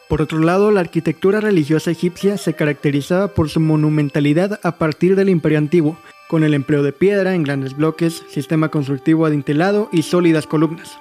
Por 0.09 0.21
otro 0.21 0.39
lado, 0.39 0.69
la 0.71 0.81
arquitectura 0.81 1.39
religiosa 1.39 1.91
egipcia 1.91 2.37
se 2.37 2.53
caracterizaba 2.53 3.29
por 3.29 3.49
su 3.49 3.59
monumentalidad 3.59 4.59
a 4.63 4.77
partir 4.77 5.15
del 5.15 5.29
Imperio 5.29 5.57
Antiguo, 5.57 5.97
con 6.27 6.43
el 6.43 6.53
empleo 6.53 6.83
de 6.83 6.93
piedra 6.93 7.35
en 7.35 7.43
grandes 7.43 7.75
bloques, 7.75 8.23
sistema 8.29 8.69
constructivo 8.69 9.25
adintelado 9.25 9.89
y 9.91 10.03
sólidas 10.03 10.45
columnas. 10.45 10.97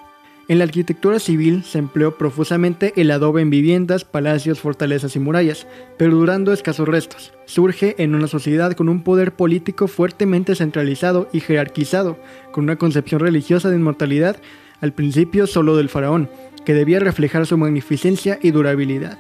En 0.49 0.59
la 0.59 0.65
arquitectura 0.65 1.19
civil 1.21 1.63
se 1.65 1.79
empleó 1.79 2.19
profusamente 2.19 2.93
el 2.97 3.11
adobe 3.11 3.43
en 3.43 3.51
viviendas, 3.51 4.05
palacios, 4.05 4.61
fortalezas 4.61 5.15
y 5.15 5.21
murallas, 5.21 5.67
perdurando 5.97 6.53
escasos 6.53 6.89
restos. 6.89 7.33
Surge 7.47 7.95
en 7.99 8.15
una 8.15 8.27
sociedad 8.27 8.73
con 8.73 8.89
un 8.89 9.03
poder 9.05 9.33
político 9.33 9.89
fuertemente 9.89 10.57
centralizado 10.57 11.29
y 11.33 11.41
jerarquizado, 11.41 12.19
con 12.51 12.65
una 12.65 12.77
concepción 12.77 13.21
religiosa 13.21 13.71
de 13.71 13.77
inmortalidad, 13.77 14.37
al 14.81 14.93
principio 14.93 15.47
solo 15.47 15.77
del 15.77 15.89
faraón, 15.89 16.29
que 16.65 16.75
debía 16.75 17.01
reflejar 17.01 17.47
su 17.47 17.57
magnificencia 17.59 18.39
y 18.43 18.51
durabilidad. 18.51 19.19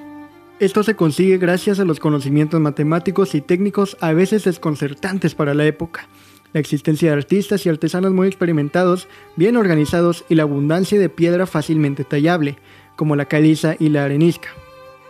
Esto 0.59 0.83
se 0.83 0.95
consigue 0.95 1.39
gracias 1.39 1.81
a 1.81 1.85
los 1.85 1.99
conocimientos 1.99 2.61
matemáticos 2.61 3.35
y 3.35 3.41
técnicos 3.41 3.97
a 4.01 4.13
veces 4.13 4.45
desconcertantes 4.45 5.35
para 5.35 5.55
la 5.55 5.67
época, 5.67 6.07
la 6.53 6.61
existencia 6.61 7.11
de 7.11 7.17
artistas 7.17 7.67
y 7.67 7.69
artesanos 7.69 8.13
muy 8.13 8.29
experimentados, 8.29 9.09
bien 9.37 9.57
organizados 9.57 10.25
y 10.29 10.37
la 10.37 10.45
abundancia 10.45 11.01
de 11.01 11.09
piedra 11.09 11.47
fácilmente 11.47 12.05
tallable, 12.05 12.59
como 12.95 13.17
la 13.17 13.25
caliza 13.25 13.75
y 13.79 13.89
la 13.89 14.05
arenisca. 14.05 14.51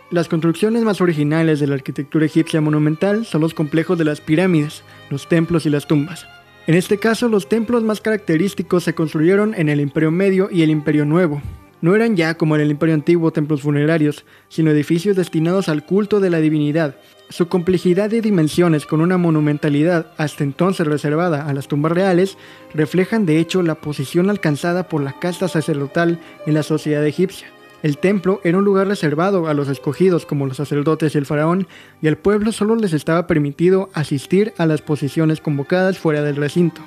Las 0.09 0.27
construcciones 0.27 0.83
más 0.83 1.01
originales 1.01 1.59
de 1.59 1.67
la 1.67 1.75
arquitectura 1.75 2.25
egipcia 2.25 2.61
monumental 2.61 3.25
son 3.25 3.41
los 3.41 3.53
complejos 3.53 3.97
de 3.97 4.05
las 4.05 4.21
pirámides, 4.21 4.83
los 5.09 5.27
templos 5.27 5.65
y 5.65 5.69
las 5.69 5.87
tumbas. 5.87 6.27
En 6.65 6.75
este 6.75 6.97
caso, 6.97 7.27
los 7.27 7.49
templos 7.49 7.83
más 7.83 7.99
característicos 7.99 8.83
se 8.83 8.95
construyeron 8.95 9.53
en 9.55 9.69
el 9.69 9.81
Imperio 9.81 10.11
Medio 10.11 10.49
y 10.51 10.61
el 10.61 10.69
Imperio 10.69 11.03
Nuevo, 11.03 11.41
no 11.83 11.97
eran 11.97 12.15
ya 12.15 12.35
como 12.35 12.55
en 12.55 12.61
el 12.61 12.71
Imperio 12.71 12.95
Antiguo 12.95 13.33
templos 13.33 13.61
funerarios, 13.61 14.23
sino 14.47 14.71
edificios 14.71 15.17
destinados 15.17 15.67
al 15.67 15.85
culto 15.85 16.21
de 16.21 16.29
la 16.29 16.39
divinidad. 16.39 16.95
Su 17.27 17.49
complejidad 17.49 18.09
de 18.09 18.21
dimensiones 18.21 18.85
con 18.85 19.01
una 19.01 19.17
monumentalidad 19.17 20.07
hasta 20.17 20.45
entonces 20.45 20.87
reservada 20.87 21.45
a 21.45 21.53
las 21.53 21.67
tumbas 21.67 21.91
reales 21.91 22.37
reflejan 22.73 23.25
de 23.25 23.37
hecho 23.37 23.61
la 23.63 23.75
posición 23.75 24.29
alcanzada 24.29 24.87
por 24.87 25.03
la 25.03 25.19
casta 25.19 25.49
sacerdotal 25.49 26.21
en 26.45 26.53
la 26.53 26.63
sociedad 26.63 27.05
egipcia. 27.05 27.47
El 27.81 27.97
templo 27.97 28.39
era 28.45 28.59
un 28.59 28.63
lugar 28.63 28.87
reservado 28.87 29.47
a 29.47 29.53
los 29.53 29.67
escogidos 29.67 30.25
como 30.25 30.45
los 30.47 30.55
sacerdotes 30.55 31.13
y 31.13 31.17
el 31.17 31.25
faraón, 31.25 31.67
y 32.01 32.07
al 32.07 32.17
pueblo 32.17 32.53
solo 32.53 32.77
les 32.77 32.93
estaba 32.93 33.27
permitido 33.27 33.89
asistir 33.93 34.53
a 34.57 34.65
las 34.65 34.81
posiciones 34.81 35.41
convocadas 35.41 35.99
fuera 35.99 36.21
del 36.21 36.37
recinto. 36.37 36.81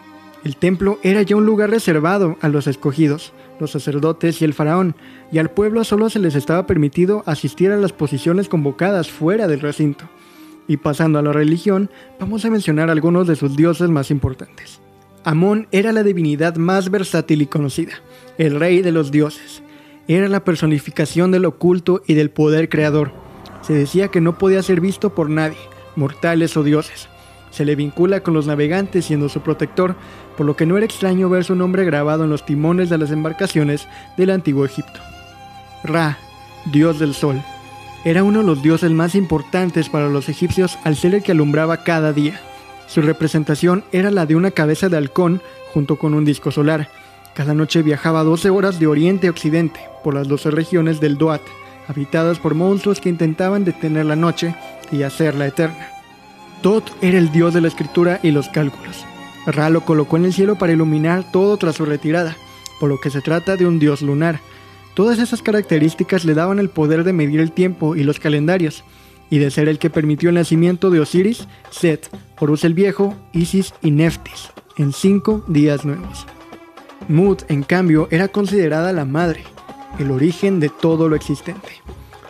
El 0.46 0.54
templo 0.54 1.00
era 1.02 1.22
ya 1.22 1.34
un 1.34 1.44
lugar 1.44 1.70
reservado 1.70 2.36
a 2.40 2.48
los 2.48 2.68
escogidos 2.68 3.32
los 3.58 3.72
sacerdotes 3.72 4.40
y 4.40 4.44
el 4.44 4.54
faraón, 4.54 4.94
y 5.32 5.38
al 5.38 5.50
pueblo 5.50 5.82
solo 5.82 6.08
se 6.08 6.20
les 6.20 6.36
estaba 6.36 6.68
permitido 6.68 7.24
asistir 7.26 7.72
a 7.72 7.76
las 7.76 7.92
posiciones 7.92 8.48
convocadas 8.48 9.10
fuera 9.10 9.48
del 9.48 9.58
recinto. 9.58 10.08
Y 10.68 10.76
pasando 10.76 11.18
a 11.18 11.22
la 11.22 11.32
religión, 11.32 11.90
vamos 12.20 12.44
a 12.44 12.50
mencionar 12.50 12.90
algunos 12.90 13.26
de 13.26 13.34
sus 13.34 13.56
dioses 13.56 13.90
más 13.90 14.12
importantes. 14.12 14.80
Amón 15.24 15.66
era 15.72 15.90
la 15.90 16.04
divinidad 16.04 16.54
más 16.54 16.92
versátil 16.92 17.42
y 17.42 17.46
conocida, 17.46 17.94
el 18.38 18.60
rey 18.60 18.82
de 18.82 18.92
los 18.92 19.10
dioses. 19.10 19.64
Era 20.06 20.28
la 20.28 20.44
personificación 20.44 21.32
del 21.32 21.46
oculto 21.46 22.04
y 22.06 22.14
del 22.14 22.30
poder 22.30 22.68
creador. 22.68 23.10
Se 23.62 23.72
decía 23.72 24.12
que 24.12 24.20
no 24.20 24.38
podía 24.38 24.62
ser 24.62 24.80
visto 24.80 25.12
por 25.12 25.28
nadie, 25.28 25.58
mortales 25.96 26.56
o 26.56 26.62
dioses. 26.62 27.08
Se 27.56 27.64
le 27.64 27.74
vincula 27.74 28.20
con 28.20 28.34
los 28.34 28.46
navegantes 28.46 29.06
siendo 29.06 29.30
su 29.30 29.40
protector, 29.40 29.96
por 30.36 30.44
lo 30.44 30.56
que 30.56 30.66
no 30.66 30.76
era 30.76 30.84
extraño 30.84 31.30
ver 31.30 31.42
su 31.42 31.54
nombre 31.54 31.86
grabado 31.86 32.24
en 32.24 32.28
los 32.28 32.44
timones 32.44 32.90
de 32.90 32.98
las 32.98 33.10
embarcaciones 33.10 33.88
del 34.18 34.28
antiguo 34.28 34.66
Egipto. 34.66 35.00
Ra, 35.82 36.18
dios 36.66 36.98
del 36.98 37.14
sol, 37.14 37.42
era 38.04 38.24
uno 38.24 38.40
de 38.40 38.44
los 38.44 38.62
dioses 38.62 38.90
más 38.90 39.14
importantes 39.14 39.88
para 39.88 40.10
los 40.10 40.28
egipcios 40.28 40.78
al 40.84 40.96
ser 40.96 41.14
el 41.14 41.22
que 41.22 41.32
alumbraba 41.32 41.82
cada 41.82 42.12
día. 42.12 42.38
Su 42.88 43.00
representación 43.00 43.84
era 43.90 44.10
la 44.10 44.26
de 44.26 44.36
una 44.36 44.50
cabeza 44.50 44.90
de 44.90 44.98
halcón 44.98 45.40
junto 45.72 45.96
con 45.96 46.12
un 46.12 46.26
disco 46.26 46.50
solar. 46.50 46.90
Cada 47.32 47.54
noche 47.54 47.80
viajaba 47.80 48.22
12 48.22 48.50
horas 48.50 48.78
de 48.78 48.86
oriente 48.86 49.28
a 49.28 49.30
occidente 49.30 49.80
por 50.04 50.12
las 50.12 50.28
12 50.28 50.50
regiones 50.50 51.00
del 51.00 51.16
Duat, 51.16 51.40
habitadas 51.88 52.38
por 52.38 52.54
monstruos 52.54 53.00
que 53.00 53.08
intentaban 53.08 53.64
detener 53.64 54.04
la 54.04 54.14
noche 54.14 54.54
y 54.92 55.04
hacerla 55.04 55.46
eterna. 55.46 55.95
Tot 56.66 56.90
era 57.00 57.16
el 57.16 57.30
dios 57.30 57.54
de 57.54 57.60
la 57.60 57.68
escritura 57.68 58.18
y 58.24 58.32
los 58.32 58.48
cálculos. 58.48 59.04
Ra 59.46 59.70
lo 59.70 59.82
colocó 59.82 60.16
en 60.16 60.24
el 60.24 60.32
cielo 60.32 60.56
para 60.56 60.72
iluminar 60.72 61.30
todo 61.30 61.56
tras 61.58 61.76
su 61.76 61.84
retirada, 61.84 62.36
por 62.80 62.88
lo 62.88 62.98
que 62.98 63.08
se 63.08 63.20
trata 63.20 63.54
de 63.54 63.68
un 63.68 63.78
dios 63.78 64.02
lunar. 64.02 64.40
Todas 64.94 65.20
esas 65.20 65.42
características 65.42 66.24
le 66.24 66.34
daban 66.34 66.58
el 66.58 66.68
poder 66.68 67.04
de 67.04 67.12
medir 67.12 67.38
el 67.38 67.52
tiempo 67.52 67.94
y 67.94 68.02
los 68.02 68.18
calendarios, 68.18 68.82
y 69.30 69.38
de 69.38 69.52
ser 69.52 69.68
el 69.68 69.78
que 69.78 69.90
permitió 69.90 70.30
el 70.30 70.34
nacimiento 70.34 70.90
de 70.90 70.98
Osiris, 70.98 71.46
Set, 71.70 72.10
Horus 72.36 72.64
el 72.64 72.74
Viejo, 72.74 73.14
Isis 73.32 73.72
y 73.80 73.92
Neftis, 73.92 74.50
en 74.76 74.92
cinco 74.92 75.44
días 75.46 75.84
nuevos. 75.84 76.26
Mut, 77.06 77.48
en 77.48 77.62
cambio, 77.62 78.08
era 78.10 78.26
considerada 78.26 78.92
la 78.92 79.04
madre, 79.04 79.44
el 80.00 80.10
origen 80.10 80.58
de 80.58 80.68
todo 80.68 81.08
lo 81.08 81.14
existente. 81.14 81.80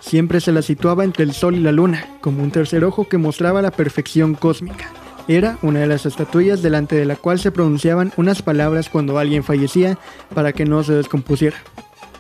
Siempre 0.06 0.40
se 0.40 0.52
la 0.52 0.62
situaba 0.62 1.02
entre 1.02 1.24
el 1.24 1.32
sol 1.32 1.56
y 1.56 1.60
la 1.60 1.72
luna, 1.72 2.06
como 2.20 2.40
un 2.40 2.52
tercer 2.52 2.84
ojo 2.84 3.08
que 3.08 3.18
mostraba 3.18 3.60
la 3.60 3.72
perfección 3.72 4.36
cósmica. 4.36 4.92
Era 5.26 5.58
una 5.62 5.80
de 5.80 5.88
las 5.88 6.06
estatuillas 6.06 6.62
delante 6.62 6.94
de 6.94 7.04
la 7.04 7.16
cual 7.16 7.40
se 7.40 7.50
pronunciaban 7.50 8.12
unas 8.16 8.40
palabras 8.40 8.88
cuando 8.88 9.18
alguien 9.18 9.42
fallecía 9.42 9.98
para 10.32 10.52
que 10.52 10.64
no 10.64 10.84
se 10.84 10.92
descompusiera. 10.92 11.56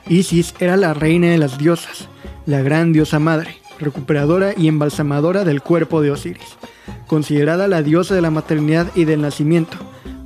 Isis 0.08 0.52
era 0.58 0.76
la 0.76 0.94
reina 0.94 1.28
de 1.28 1.38
las 1.38 1.58
diosas, 1.58 2.08
la 2.44 2.60
gran 2.60 2.92
diosa 2.92 3.20
madre, 3.20 3.58
recuperadora 3.78 4.52
y 4.56 4.66
embalsamadora 4.66 5.44
del 5.44 5.62
cuerpo 5.62 6.02
de 6.02 6.10
Osiris, 6.10 6.56
considerada 7.06 7.68
la 7.68 7.84
diosa 7.84 8.16
de 8.16 8.20
la 8.20 8.32
maternidad 8.32 8.88
y 8.96 9.04
del 9.04 9.22
nacimiento, 9.22 9.76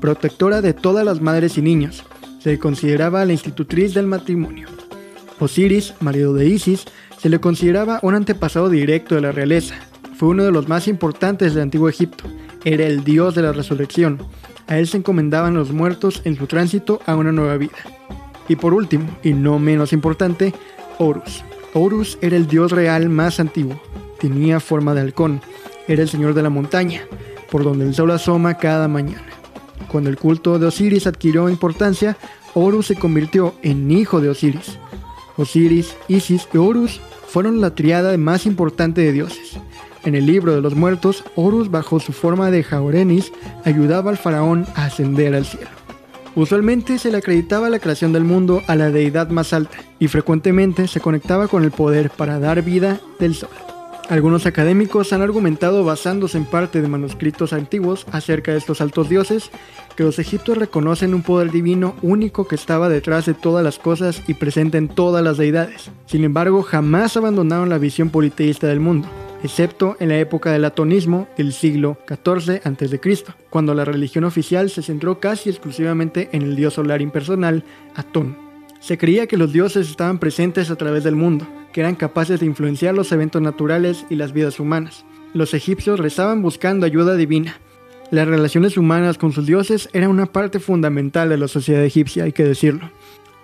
protectora 0.00 0.62
de 0.62 0.73
todas 0.73 1.05
las 1.05 1.21
madres 1.21 1.59
y 1.59 1.62
niños. 1.62 2.05
Se 2.38 2.59
consideraba 2.59 3.23
la 3.26 3.33
institutriz 3.33 3.93
del 3.93 4.07
matrimonio. 4.07 4.67
Osiris, 5.38 5.95
marido 6.00 6.33
de 6.33 6.47
Isis, 6.47 6.87
se 7.20 7.28
le 7.28 7.40
consideraba 7.40 7.98
un 8.02 8.14
antepasado 8.14 8.70
directo 8.70 9.14
de 9.14 9.20
la 9.20 9.32
realeza. 9.32 9.74
Fue 10.16 10.28
uno 10.28 10.44
de 10.44 10.52
los 10.52 10.68
más 10.68 10.88
importantes 10.88 11.54
del 11.54 11.64
antiguo 11.64 11.88
Egipto 11.88 12.24
era 12.64 12.86
el 12.86 13.04
dios 13.04 13.34
de 13.34 13.42
la 13.42 13.52
resurrección. 13.52 14.18
A 14.66 14.78
él 14.78 14.86
se 14.86 14.98
encomendaban 14.98 15.54
los 15.54 15.72
muertos 15.72 16.22
en 16.24 16.36
su 16.36 16.46
tránsito 16.46 17.00
a 17.06 17.16
una 17.16 17.32
nueva 17.32 17.56
vida. 17.56 17.76
Y 18.48 18.56
por 18.56 18.74
último, 18.74 19.08
y 19.22 19.32
no 19.32 19.58
menos 19.58 19.92
importante, 19.92 20.54
Horus. 20.98 21.42
Horus 21.72 22.18
era 22.20 22.36
el 22.36 22.46
dios 22.46 22.72
real 22.72 23.08
más 23.08 23.40
antiguo. 23.40 23.80
Tenía 24.18 24.60
forma 24.60 24.94
de 24.94 25.00
halcón. 25.00 25.40
Era 25.88 26.02
el 26.02 26.08
señor 26.08 26.34
de 26.34 26.42
la 26.42 26.50
montaña, 26.50 27.02
por 27.50 27.64
donde 27.64 27.86
el 27.86 27.94
sol 27.94 28.10
asoma 28.10 28.58
cada 28.58 28.88
mañana. 28.88 29.24
Cuando 29.88 30.10
el 30.10 30.18
culto 30.18 30.58
de 30.58 30.66
Osiris 30.66 31.06
adquirió 31.06 31.48
importancia, 31.48 32.16
Horus 32.54 32.86
se 32.86 32.96
convirtió 32.96 33.54
en 33.62 33.90
hijo 33.90 34.20
de 34.20 34.28
Osiris. 34.28 34.78
Osiris, 35.37 35.96
Isis 36.08 36.49
y 36.52 36.58
Horus 36.58 37.00
fueron 37.26 37.60
la 37.60 37.75
triada 37.75 38.16
más 38.18 38.46
importante 38.46 39.00
de 39.00 39.12
dioses. 39.12 39.58
En 40.04 40.14
el 40.14 40.26
libro 40.26 40.54
de 40.54 40.62
los 40.62 40.75
muertos, 40.75 41.25
Horus, 41.37 41.70
bajo 41.70 42.00
su 42.00 42.12
forma 42.12 42.50
de 42.50 42.62
Jaurenis, 42.62 43.32
ayudaba 43.64 44.10
al 44.10 44.16
faraón 44.16 44.66
a 44.75 44.87
ascender 44.87 45.34
al 45.34 45.44
cielo. 45.44 45.68
Usualmente 46.34 46.99
se 46.99 47.10
le 47.10 47.18
acreditaba 47.18 47.70
la 47.70 47.80
creación 47.80 48.12
del 48.12 48.25
mundo 48.25 48.62
a 48.66 48.76
la 48.76 48.90
deidad 48.90 49.30
más 49.30 49.52
alta 49.52 49.78
y 49.99 50.08
frecuentemente 50.08 50.87
se 50.87 51.00
conectaba 51.00 51.49
con 51.49 51.64
el 51.64 51.72
poder 51.72 52.10
para 52.10 52.38
dar 52.38 52.62
vida 52.62 53.00
del 53.18 53.34
sol. 53.34 53.69
Algunos 54.11 54.45
académicos 54.45 55.12
han 55.12 55.23
argumentado 55.23 55.85
basándose 55.85 56.37
en 56.37 56.45
parte 56.45 56.83
de 56.83 56.88
manuscritos 56.88 57.52
antiguos 57.52 58.09
acerca 58.11 58.50
de 58.50 58.59
estos 58.59 58.81
altos 58.81 59.09
dioses 59.09 59.52
que 59.95 60.02
los 60.02 60.19
egipcios 60.19 60.59
reconocen 60.59 61.14
un 61.14 61.23
poder 61.23 61.52
divino 61.52 61.95
único 62.02 62.49
que 62.49 62.57
estaba 62.57 62.88
detrás 62.88 63.26
de 63.26 63.35
todas 63.35 63.62
las 63.62 63.79
cosas 63.79 64.25
y 64.26 64.35
presente 64.35 64.79
en 64.79 64.88
todas 64.88 65.23
las 65.23 65.37
deidades. 65.37 65.93
Sin 66.07 66.25
embargo, 66.25 66.64
jamás 66.64 67.17
abandonaron 67.17 67.69
la 67.69 67.79
visión 67.79 68.11
politeísta 68.11 68.67
del 68.67 68.81
mundo 68.81 69.09
excepto 69.45 69.97
en 70.00 70.09
la 70.09 70.19
época 70.19 70.50
del 70.50 70.64
atonismo 70.64 71.29
del 71.37 71.52
siglo 71.52 71.97
XIV 72.09 72.61
a.C., 72.64 73.25
cuando 73.49 73.75
la 73.75 73.85
religión 73.85 74.25
oficial 74.25 74.69
se 74.69 74.83
centró 74.83 75.21
casi 75.21 75.50
exclusivamente 75.50 76.29
en 76.33 76.43
el 76.43 76.57
dios 76.57 76.75
solar 76.75 77.00
impersonal, 77.00 77.64
Atón. 77.95 78.50
Se 78.80 78.96
creía 78.96 79.26
que 79.26 79.37
los 79.37 79.52
dioses 79.52 79.90
estaban 79.90 80.18
presentes 80.18 80.70
a 80.70 80.76
través 80.76 81.04
del 81.04 81.14
mundo, 81.14 81.46
que 81.72 81.80
eran 81.80 81.94
capaces 81.94 82.40
de 82.40 82.46
influenciar 82.46 82.94
los 82.94 83.12
eventos 83.12 83.42
naturales 83.42 84.06
y 84.08 84.16
las 84.16 84.32
vidas 84.32 84.58
humanas. 84.58 85.04
Los 85.34 85.52
egipcios 85.52 86.00
rezaban 86.00 86.40
buscando 86.40 86.87
ayuda 86.87 87.14
divina. 87.14 87.60
Las 88.10 88.26
relaciones 88.26 88.78
humanas 88.78 89.18
con 89.18 89.32
sus 89.32 89.46
dioses 89.46 89.90
eran 89.92 90.10
una 90.10 90.26
parte 90.26 90.60
fundamental 90.60 91.28
de 91.28 91.37
la 91.37 91.46
sociedad 91.46 91.84
egipcia, 91.84 92.25
hay 92.25 92.32
que 92.32 92.42
decirlo. 92.42 92.90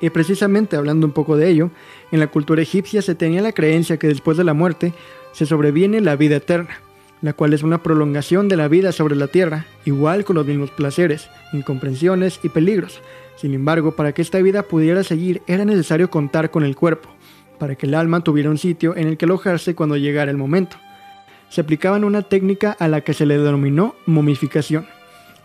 Y 0.00 0.09
precisamente 0.09 0.76
hablando 0.76 1.07
un 1.07 1.12
poco 1.12 1.37
de 1.37 1.50
ello, 1.50 1.71
en 2.11 2.21
la 2.21 2.26
cultura 2.28 2.62
egipcia 2.62 3.02
se 3.02 3.14
tenía 3.14 3.43
la 3.43 3.52
creencia 3.52 3.99
que 3.99 4.09
después 4.09 4.38
de 4.38 4.45
la 4.45 4.55
muerte 4.55 4.95
se 5.33 5.45
sobreviene 5.45 6.00
la 6.00 6.16
vida 6.16 6.37
eterna, 6.37 6.81
la 7.21 7.35
cual 7.35 7.52
es 7.52 7.62
una 7.62 7.83
prolongación 7.83 8.49
de 8.49 8.57
la 8.57 8.69
vida 8.69 8.90
sobre 8.90 9.16
la 9.16 9.28
tierra, 9.28 9.66
igual 9.85 10.25
con 10.25 10.37
los 10.37 10.47
mismos 10.47 10.71
placeres, 10.71 11.28
incomprensiones 11.52 12.40
y 12.43 12.49
peligros. 12.49 13.02
Sin 13.37 13.52
embargo, 13.52 13.95
para 13.95 14.12
que 14.12 14.23
esta 14.23 14.40
vida 14.40 14.62
pudiera 14.62 15.05
seguir 15.05 15.43
era 15.47 15.64
necesario 15.64 16.11
contar 16.11 16.50
con 16.50 16.64
el 16.64 16.75
cuerpo, 16.75 17.11
para 17.59 17.75
que 17.75 17.87
el 17.87 17.95
alma 17.95 18.21
tuviera 18.21 18.50
un 18.50 18.59
sitio 18.59 18.97
en 18.97 19.07
el 19.07 19.16
que 19.16 19.26
alojarse 19.26 19.75
cuando 19.75 19.97
llegara 19.97 20.31
el 20.31 20.37
momento. 20.37 20.78
Se 21.50 21.61
aplicaban 21.61 22.05
una 22.05 22.23
técnica 22.23 22.76
a 22.78 22.88
la 22.88 23.02
que 23.02 23.14
se 23.14 23.26
le 23.26 23.38
denominó 23.38 23.95
momificación. 24.07 24.87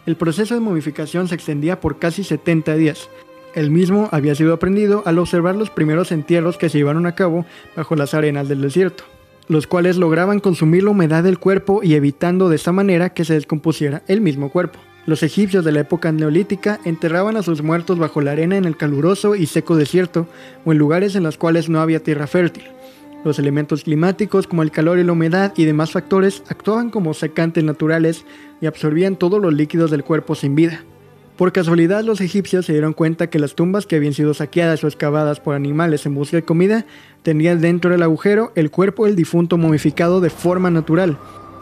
El 0.06 0.16
proceso 0.16 0.56
de 0.56 0.62
momificación 0.62 1.28
se 1.28 1.36
extendía 1.36 1.80
por 1.80 2.00
casi 2.00 2.24
70 2.24 2.76
días. 2.76 3.10
El 3.54 3.70
mismo 3.70 4.08
había 4.12 4.34
sido 4.34 4.54
aprendido 4.54 5.04
al 5.06 5.20
observar 5.20 5.56
los 5.56 5.70
primeros 5.70 6.12
entierros 6.12 6.58
que 6.58 6.70
se 6.70 6.78
llevaron 6.78 7.06
a 7.06 7.16
cabo 7.16 7.46
bajo 7.76 7.96
las 7.96 8.14
arenas 8.14 8.48
del 8.48 8.62
desierto, 8.62 9.04
los 9.48 9.68
cuales 9.68 9.98
lograban 9.98 10.40
consumir 10.40 10.84
la 10.84 10.92
humedad 10.92 11.24
del 11.24 11.38
cuerpo 11.38 11.82
y 11.84 11.96
evitando 11.96 12.48
de 12.48 12.56
esta 12.56 12.72
manera 12.72 13.14
que 13.14 13.26
se 13.26 13.34
descompusiera 13.34 14.02
el 14.08 14.22
mismo 14.22 14.50
cuerpo. 14.50 14.80
Los 15.08 15.24
egipcios 15.24 15.66
de 15.66 15.72
la 15.72 15.80
época 15.80 16.12
neolítica 16.12 16.80
enterraban 16.86 17.36
a 17.36 17.42
sus 17.42 17.64
muertos 17.64 17.98
bajo 17.98 18.22
la 18.22 18.32
arena 18.32 18.58
en 18.58 18.66
el 18.66 18.78
caluroso 18.78 19.36
y 19.36 19.48
seco 19.48 19.76
desierto 19.76 20.28
o 20.64 20.72
en 20.72 20.78
lugares 20.78 21.16
en 21.16 21.24
los 21.24 21.38
cuales 21.38 21.70
no 21.70 21.82
había 21.82 22.04
tierra 22.04 22.28
fértil. 22.28 22.64
Los 23.24 23.40
elementos 23.40 23.84
climáticos 23.84 24.46
como 24.46 24.62
el 24.62 24.72
calor 24.72 25.00
y 25.00 25.04
la 25.04 25.12
humedad 25.12 25.54
y 25.56 25.66
demás 25.66 25.92
factores 25.92 26.44
actuaban 26.50 26.92
como 26.92 27.16
secantes 27.16 27.64
naturales 27.64 28.26
y 28.62 28.68
absorbían 28.68 29.16
todos 29.16 29.42
los 29.42 29.54
líquidos 29.54 29.90
del 29.90 30.04
cuerpo 30.04 30.36
sin 30.36 30.56
vida. 30.56 30.84
Por 31.36 31.52
casualidad 31.52 32.04
los 32.04 32.22
egipcios 32.22 32.68
se 32.68 32.74
dieron 32.74 32.94
cuenta 32.94 33.32
que 33.32 33.40
las 33.40 33.56
tumbas 33.56 33.88
que 33.88 33.96
habían 33.96 34.14
sido 34.14 34.36
saqueadas 34.36 34.84
o 34.84 34.88
excavadas 34.88 35.40
por 35.40 35.56
animales 35.56 36.06
en 36.06 36.14
busca 36.14 36.38
de 36.38 36.44
comida 36.44 36.86
tenían 37.24 37.62
dentro 37.62 37.90
del 37.90 38.04
agujero 38.04 38.52
el 38.54 38.70
cuerpo 38.70 39.08
del 39.08 39.16
difunto 39.16 39.58
momificado 39.58 40.22
de 40.22 40.30
forma 40.30 40.70
natural. 40.70 41.18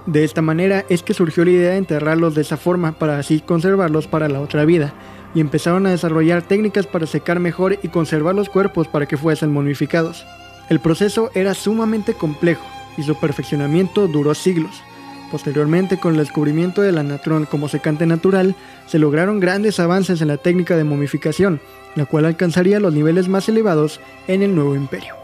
De 0.10 0.24
esta 0.24 0.42
manera 0.42 0.86
es 0.90 1.04
que 1.04 1.14
surgió 1.14 1.46
la 1.46 1.52
idea 1.52 1.70
de 1.72 1.78
enterrarlos 1.78 2.34
de 2.34 2.42
esa 2.42 2.58
forma 2.58 2.94
para 2.94 3.20
así 3.20 3.42
conservarlos 3.42 4.08
para 4.08 4.28
la 4.28 4.42
otra 4.42 4.66
vida, 4.66 4.92
y 5.36 5.40
empezaron 5.40 5.86
a 5.86 5.92
desarrollar 5.92 6.42
técnicas 6.42 6.88
para 6.88 7.06
secar 7.06 7.40
mejor 7.40 7.78
y 7.84 7.90
conservar 7.90 8.34
los 8.34 8.50
cuerpos 8.50 8.88
para 8.88 9.06
que 9.06 9.18
fuesen 9.18 9.54
momificados. 9.54 10.26
El 10.68 10.80
proceso 10.80 11.30
era 11.36 11.54
sumamente 11.54 12.16
complejo 12.16 12.66
y 12.98 13.04
su 13.04 13.20
perfeccionamiento 13.20 14.08
duró 14.08 14.34
siglos. 14.34 14.82
Posteriormente, 15.30 16.00
con 16.00 16.14
el 16.14 16.20
descubrimiento 16.22 16.82
del 16.82 16.98
anatrón 16.98 17.46
como 17.46 17.68
secante 17.70 18.08
natural, 18.08 18.56
se 18.88 18.98
lograron 18.98 19.40
grandes 19.40 19.80
avances 19.80 20.22
en 20.22 20.30
la 20.30 20.38
técnica 20.38 20.76
de 20.76 20.86
momificación, 20.86 21.62
la 21.94 22.08
cual 22.08 22.26
alcanzaría 22.26 22.80
los 22.80 22.96
niveles 22.96 23.28
más 23.28 23.48
elevados 23.48 24.02
en 24.28 24.42
el 24.42 24.56
nuevo 24.56 24.74
imperio. 24.74 25.19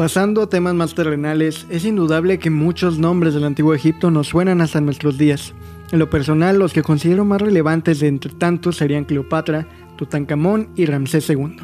Pasando 0.00 0.40
a 0.40 0.48
temas 0.48 0.72
más 0.72 0.94
terrenales, 0.94 1.66
es 1.68 1.84
indudable 1.84 2.38
que 2.38 2.48
muchos 2.48 2.98
nombres 2.98 3.34
del 3.34 3.44
antiguo 3.44 3.74
Egipto 3.74 4.10
nos 4.10 4.28
suenan 4.28 4.62
hasta 4.62 4.80
nuestros 4.80 5.18
días. 5.18 5.52
En 5.92 5.98
lo 5.98 6.08
personal, 6.08 6.58
los 6.58 6.72
que 6.72 6.82
considero 6.82 7.26
más 7.26 7.42
relevantes 7.42 8.00
de 8.00 8.08
entre 8.08 8.32
tantos 8.32 8.78
serían 8.78 9.04
Cleopatra, 9.04 9.68
Tutankamón 9.98 10.70
y 10.74 10.86
Ramsés 10.86 11.28
II. 11.28 11.56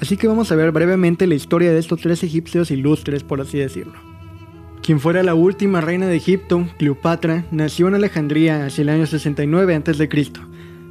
Así 0.00 0.16
que 0.16 0.28
vamos 0.28 0.52
a 0.52 0.54
ver 0.54 0.70
brevemente 0.70 1.26
la 1.26 1.34
historia 1.34 1.72
de 1.72 1.80
estos 1.80 2.00
tres 2.00 2.22
egipcios 2.22 2.70
ilustres, 2.70 3.24
por 3.24 3.40
así 3.40 3.58
decirlo. 3.58 3.94
Quien 4.80 5.00
fuera 5.00 5.24
la 5.24 5.34
última 5.34 5.80
reina 5.80 6.06
de 6.06 6.14
Egipto, 6.14 6.64
Cleopatra, 6.78 7.46
nació 7.50 7.88
en 7.88 7.96
Alejandría 7.96 8.64
hacia 8.64 8.82
el 8.82 8.90
año 8.90 9.06
69 9.06 9.74
a.C. 9.74 10.08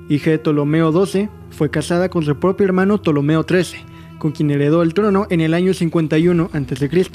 Hija 0.10 0.30
de 0.30 0.40
Ptolomeo 0.40 1.06
XII, 1.06 1.30
fue 1.52 1.70
casada 1.70 2.10
con 2.10 2.24
su 2.24 2.38
propio 2.38 2.66
hermano 2.66 3.02
Ptolomeo 3.02 3.46
XIII, 3.48 3.91
con 4.22 4.34
quien 4.34 4.52
heredó 4.52 4.84
el 4.84 4.94
trono 4.94 5.26
en 5.32 5.42
el 5.42 5.56
año 5.56 5.74
51 5.74 6.52
a.C. 6.54 7.12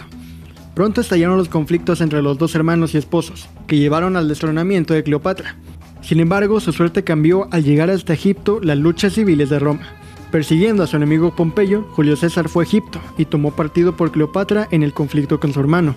Pronto 0.74 1.00
estallaron 1.00 1.38
los 1.38 1.48
conflictos 1.48 2.00
entre 2.00 2.20
los 2.20 2.36
dos 2.36 2.56
hermanos 2.56 2.94
y 2.94 2.98
esposos, 2.98 3.48
que 3.68 3.78
llevaron 3.78 4.16
al 4.16 4.26
destronamiento 4.26 4.92
de 4.92 5.04
Cleopatra. 5.04 5.54
Sin 6.02 6.18
embargo, 6.18 6.58
su 6.58 6.72
suerte 6.72 7.04
cambió 7.04 7.46
al 7.52 7.62
llegar 7.62 7.90
hasta 7.90 8.12
Egipto 8.12 8.58
las 8.60 8.76
luchas 8.76 9.12
civiles 9.12 9.50
de 9.50 9.60
Roma. 9.60 9.86
Persiguiendo 10.32 10.82
a 10.82 10.88
su 10.88 10.96
enemigo 10.96 11.36
Pompeyo, 11.36 11.86
Julio 11.92 12.16
César 12.16 12.48
fue 12.48 12.64
a 12.64 12.66
Egipto 12.66 13.00
y 13.16 13.26
tomó 13.26 13.52
partido 13.52 13.96
por 13.96 14.10
Cleopatra 14.10 14.66
en 14.72 14.82
el 14.82 14.92
conflicto 14.92 15.38
con 15.38 15.52
su 15.52 15.60
hermano. 15.60 15.94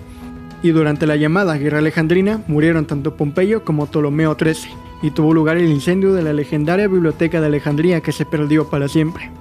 Y 0.62 0.70
durante 0.70 1.08
la 1.08 1.16
llamada 1.16 1.58
Guerra 1.58 1.78
Alejandrina 1.78 2.44
murieron 2.46 2.86
tanto 2.86 3.16
Pompeyo 3.16 3.64
como 3.64 3.86
Ptolomeo 3.86 4.36
XIII, 4.38 4.70
y 5.02 5.10
tuvo 5.10 5.34
lugar 5.34 5.56
el 5.56 5.72
incendio 5.72 6.12
de 6.12 6.22
la 6.22 6.32
legendaria 6.32 6.86
biblioteca 6.86 7.40
de 7.40 7.48
Alejandría 7.48 8.00
que 8.00 8.12
se 8.12 8.26
perdió 8.26 8.70
para 8.70 8.86
siempre. 8.86 9.32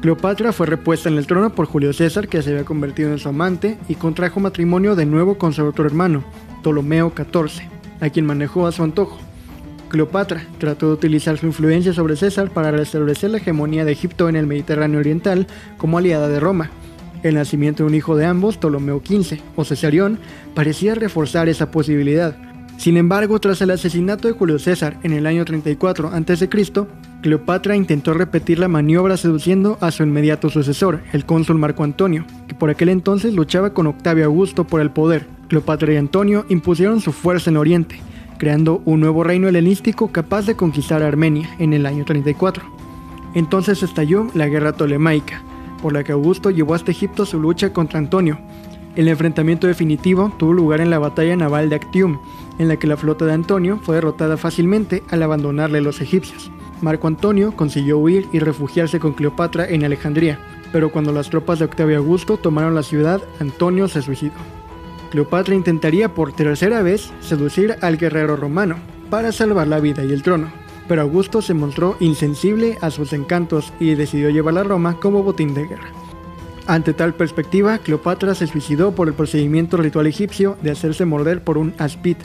Cleopatra 0.00 0.52
fue 0.52 0.66
repuesta 0.66 1.08
en 1.08 1.18
el 1.18 1.26
trono 1.26 1.50
por 1.50 1.66
Julio 1.66 1.92
César, 1.92 2.28
que 2.28 2.40
se 2.40 2.50
había 2.50 2.64
convertido 2.64 3.10
en 3.10 3.18
su 3.18 3.28
amante, 3.28 3.78
y 3.88 3.96
contrajo 3.96 4.38
matrimonio 4.38 4.94
de 4.94 5.06
nuevo 5.06 5.38
con 5.38 5.52
su 5.52 5.64
otro 5.64 5.86
hermano, 5.86 6.22
Ptolomeo 6.62 7.12
XIV, 7.16 7.68
a 8.00 8.08
quien 8.08 8.24
manejó 8.24 8.68
a 8.68 8.72
su 8.72 8.84
antojo. 8.84 9.18
Cleopatra 9.88 10.46
trató 10.58 10.86
de 10.86 10.92
utilizar 10.92 11.36
su 11.36 11.46
influencia 11.46 11.92
sobre 11.92 12.14
César 12.14 12.50
para 12.50 12.70
restablecer 12.70 13.30
la 13.30 13.38
hegemonía 13.38 13.84
de 13.84 13.90
Egipto 13.90 14.28
en 14.28 14.36
el 14.36 14.46
Mediterráneo 14.46 15.00
Oriental 15.00 15.48
como 15.78 15.98
aliada 15.98 16.28
de 16.28 16.38
Roma. 16.38 16.70
El 17.24 17.34
nacimiento 17.34 17.82
de 17.82 17.88
un 17.88 17.94
hijo 17.96 18.14
de 18.16 18.26
ambos, 18.26 18.56
Ptolomeo 18.56 19.02
XV 19.04 19.40
o 19.56 19.64
Cesarión, 19.64 20.20
parecía 20.54 20.94
reforzar 20.94 21.48
esa 21.48 21.72
posibilidad. 21.72 22.36
Sin 22.78 22.96
embargo, 22.96 23.40
tras 23.40 23.60
el 23.60 23.72
asesinato 23.72 24.28
de 24.28 24.34
Julio 24.34 24.60
César 24.60 24.98
en 25.02 25.12
el 25.12 25.26
año 25.26 25.44
34 25.44 26.10
a.C., 26.12 26.48
Cleopatra 27.20 27.74
intentó 27.74 28.14
repetir 28.14 28.60
la 28.60 28.68
maniobra 28.68 29.16
seduciendo 29.16 29.78
a 29.80 29.90
su 29.90 30.04
inmediato 30.04 30.48
sucesor, 30.48 31.00
el 31.12 31.26
cónsul 31.26 31.58
Marco 31.58 31.82
Antonio, 31.82 32.24
que 32.46 32.54
por 32.54 32.70
aquel 32.70 32.90
entonces 32.90 33.34
luchaba 33.34 33.74
con 33.74 33.88
Octavio 33.88 34.26
Augusto 34.26 34.64
por 34.64 34.80
el 34.80 34.92
poder. 34.92 35.26
Cleopatra 35.48 35.92
y 35.92 35.96
Antonio 35.96 36.46
impusieron 36.50 37.00
su 37.00 37.10
fuerza 37.10 37.50
en 37.50 37.56
Oriente, 37.56 37.98
creando 38.38 38.80
un 38.84 39.00
nuevo 39.00 39.24
reino 39.24 39.48
helenístico 39.48 40.12
capaz 40.12 40.46
de 40.46 40.54
conquistar 40.54 41.02
Armenia 41.02 41.50
en 41.58 41.72
el 41.72 41.84
año 41.84 42.04
34. 42.04 42.64
Entonces 43.34 43.82
estalló 43.82 44.28
la 44.34 44.46
guerra 44.46 44.74
tolemaica, 44.74 45.42
por 45.82 45.92
la 45.92 46.04
que 46.04 46.12
Augusto 46.12 46.50
llevó 46.50 46.74
hasta 46.74 46.92
Egipto 46.92 47.26
su 47.26 47.40
lucha 47.40 47.72
contra 47.72 47.98
Antonio. 47.98 48.38
El 48.94 49.08
enfrentamiento 49.08 49.66
definitivo 49.66 50.32
tuvo 50.38 50.52
lugar 50.52 50.80
en 50.80 50.90
la 50.90 51.00
batalla 51.00 51.34
naval 51.34 51.70
de 51.70 51.76
Actium, 51.76 52.18
en 52.58 52.68
la 52.68 52.76
que 52.76 52.86
la 52.86 52.96
flota 52.96 53.24
de 53.24 53.32
Antonio 53.32 53.78
fue 53.82 53.96
derrotada 53.96 54.36
fácilmente 54.36 55.02
al 55.10 55.22
abandonarle 55.22 55.80
los 55.80 56.00
egipcios. 56.00 56.50
Marco 56.80 57.08
Antonio 57.08 57.56
consiguió 57.56 57.98
huir 57.98 58.26
y 58.32 58.38
refugiarse 58.38 59.00
con 59.00 59.12
Cleopatra 59.12 59.68
en 59.68 59.84
Alejandría, 59.84 60.38
pero 60.72 60.92
cuando 60.92 61.12
las 61.12 61.30
tropas 61.30 61.58
de 61.58 61.64
Octavio 61.64 61.98
Augusto 61.98 62.36
tomaron 62.36 62.74
la 62.74 62.82
ciudad, 62.82 63.20
Antonio 63.40 63.88
se 63.88 64.02
suicidó. 64.02 64.34
Cleopatra 65.10 65.54
intentaría 65.54 66.14
por 66.14 66.32
tercera 66.32 66.82
vez 66.82 67.10
seducir 67.20 67.76
al 67.80 67.96
guerrero 67.96 68.36
romano 68.36 68.76
para 69.10 69.32
salvar 69.32 69.66
la 69.66 69.80
vida 69.80 70.04
y 70.04 70.12
el 70.12 70.22
trono, 70.22 70.52
pero 70.86 71.02
Augusto 71.02 71.40
se 71.42 71.54
mostró 71.54 71.96
insensible 72.00 72.76
a 72.80 72.90
sus 72.90 73.12
encantos 73.12 73.72
y 73.80 73.94
decidió 73.94 74.30
llevarla 74.30 74.60
a 74.60 74.64
Roma 74.64 75.00
como 75.00 75.22
botín 75.22 75.54
de 75.54 75.66
guerra. 75.66 75.88
Ante 76.66 76.92
tal 76.92 77.14
perspectiva, 77.14 77.78
Cleopatra 77.78 78.34
se 78.34 78.46
suicidó 78.46 78.92
por 78.94 79.08
el 79.08 79.14
procedimiento 79.14 79.78
ritual 79.78 80.06
egipcio 80.06 80.58
de 80.60 80.70
hacerse 80.70 81.06
morder 81.06 81.42
por 81.42 81.56
un 81.56 81.72
aspid, 81.78 82.18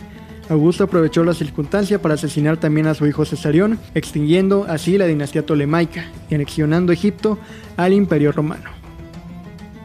Augusto 0.49 0.83
aprovechó 0.83 1.23
la 1.23 1.33
circunstancia 1.33 2.01
para 2.01 2.15
asesinar 2.15 2.57
también 2.57 2.87
a 2.87 2.93
su 2.93 3.07
hijo 3.07 3.25
Cesarión, 3.25 3.79
extinguiendo 3.95 4.65
así 4.67 4.97
la 4.97 5.05
dinastía 5.05 5.45
tolemaica 5.45 6.05
y 6.29 6.35
anexionando 6.35 6.91
Egipto 6.91 7.39
al 7.77 7.93
imperio 7.93 8.31
romano. 8.31 8.69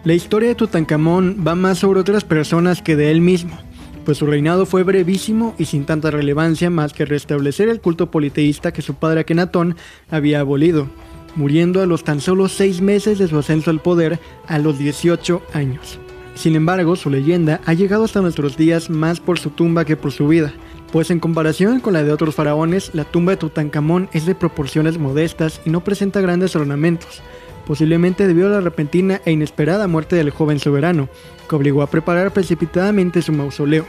La 0.05 0.15
historia 0.15 0.49
de 0.49 0.55
Tutankamón 0.55 1.45
va 1.47 1.55
más 1.55 1.79
sobre 1.79 2.01
otras 2.01 2.25
personas 2.25 2.83
que 2.83 2.97
de 2.97 3.11
él 3.11 3.21
mismo, 3.21 3.57
pues 4.05 4.19
su 4.19 4.27
reinado 4.27 4.67
fue 4.67 4.83
brevísimo 4.83 5.55
y 5.59 5.67
sin 5.67 5.85
tanta 5.85 6.11
relevancia 6.11 6.71
más 6.71 6.93
que 6.93 7.05
restablecer 7.05 7.69
el 7.69 7.81
culto 7.81 8.11
politeísta 8.11 8.73
que 8.73 8.83
su 8.83 8.95
padre 8.95 9.21
Akenatón 9.21 9.77
había 10.11 10.41
abolido, 10.41 10.89
muriendo 11.37 11.83
a 11.83 11.87
los 11.87 12.05
tan 12.05 12.21
solo 12.21 12.49
seis 12.49 12.81
meses 12.81 13.19
de 13.19 13.29
su 13.29 13.39
ascenso 13.39 13.71
al 13.71 13.81
poder 13.81 14.19
a 14.47 14.59
los 14.59 14.79
18 14.79 15.43
años. 15.53 16.01
Sin 16.39 16.55
embargo, 16.55 16.95
su 16.95 17.11
leyenda 17.11 17.61
ha 17.67 17.75
llegado 17.75 18.05
hasta 18.05 18.21
nuestros 18.21 18.57
días 18.57 18.91
más 18.91 19.19
por 19.19 19.41
su 19.41 19.51
tumba 19.51 19.85
que 19.85 19.97
por 19.97 20.13
su 20.13 20.29
vida, 20.29 20.53
pues 20.93 21.11
en 21.11 21.19
comparación 21.19 21.81
con 21.81 21.95
la 21.95 22.05
de 22.05 22.13
otros 22.13 22.37
faraones, 22.37 22.93
la 22.95 23.03
tumba 23.03 23.33
de 23.33 23.39
Tutankamón 23.39 24.09
es 24.13 24.25
de 24.25 24.37
proporciones 24.37 24.99
modestas 24.99 25.61
y 25.65 25.71
no 25.71 25.83
presenta 25.83 26.21
grandes 26.21 26.55
ornamentos, 26.55 27.23
posiblemente 27.67 28.29
debido 28.29 28.47
a 28.47 28.51
la 28.51 28.61
repentina 28.61 29.21
e 29.25 29.33
inesperada 29.33 29.89
muerte 29.89 30.15
del 30.15 30.31
joven 30.31 30.61
soberano, 30.61 31.09
que 31.49 31.57
obligó 31.57 31.83
a 31.83 31.91
preparar 31.91 32.33
precipitadamente 32.33 33.21
su 33.21 33.33
mausoleo. 33.33 33.85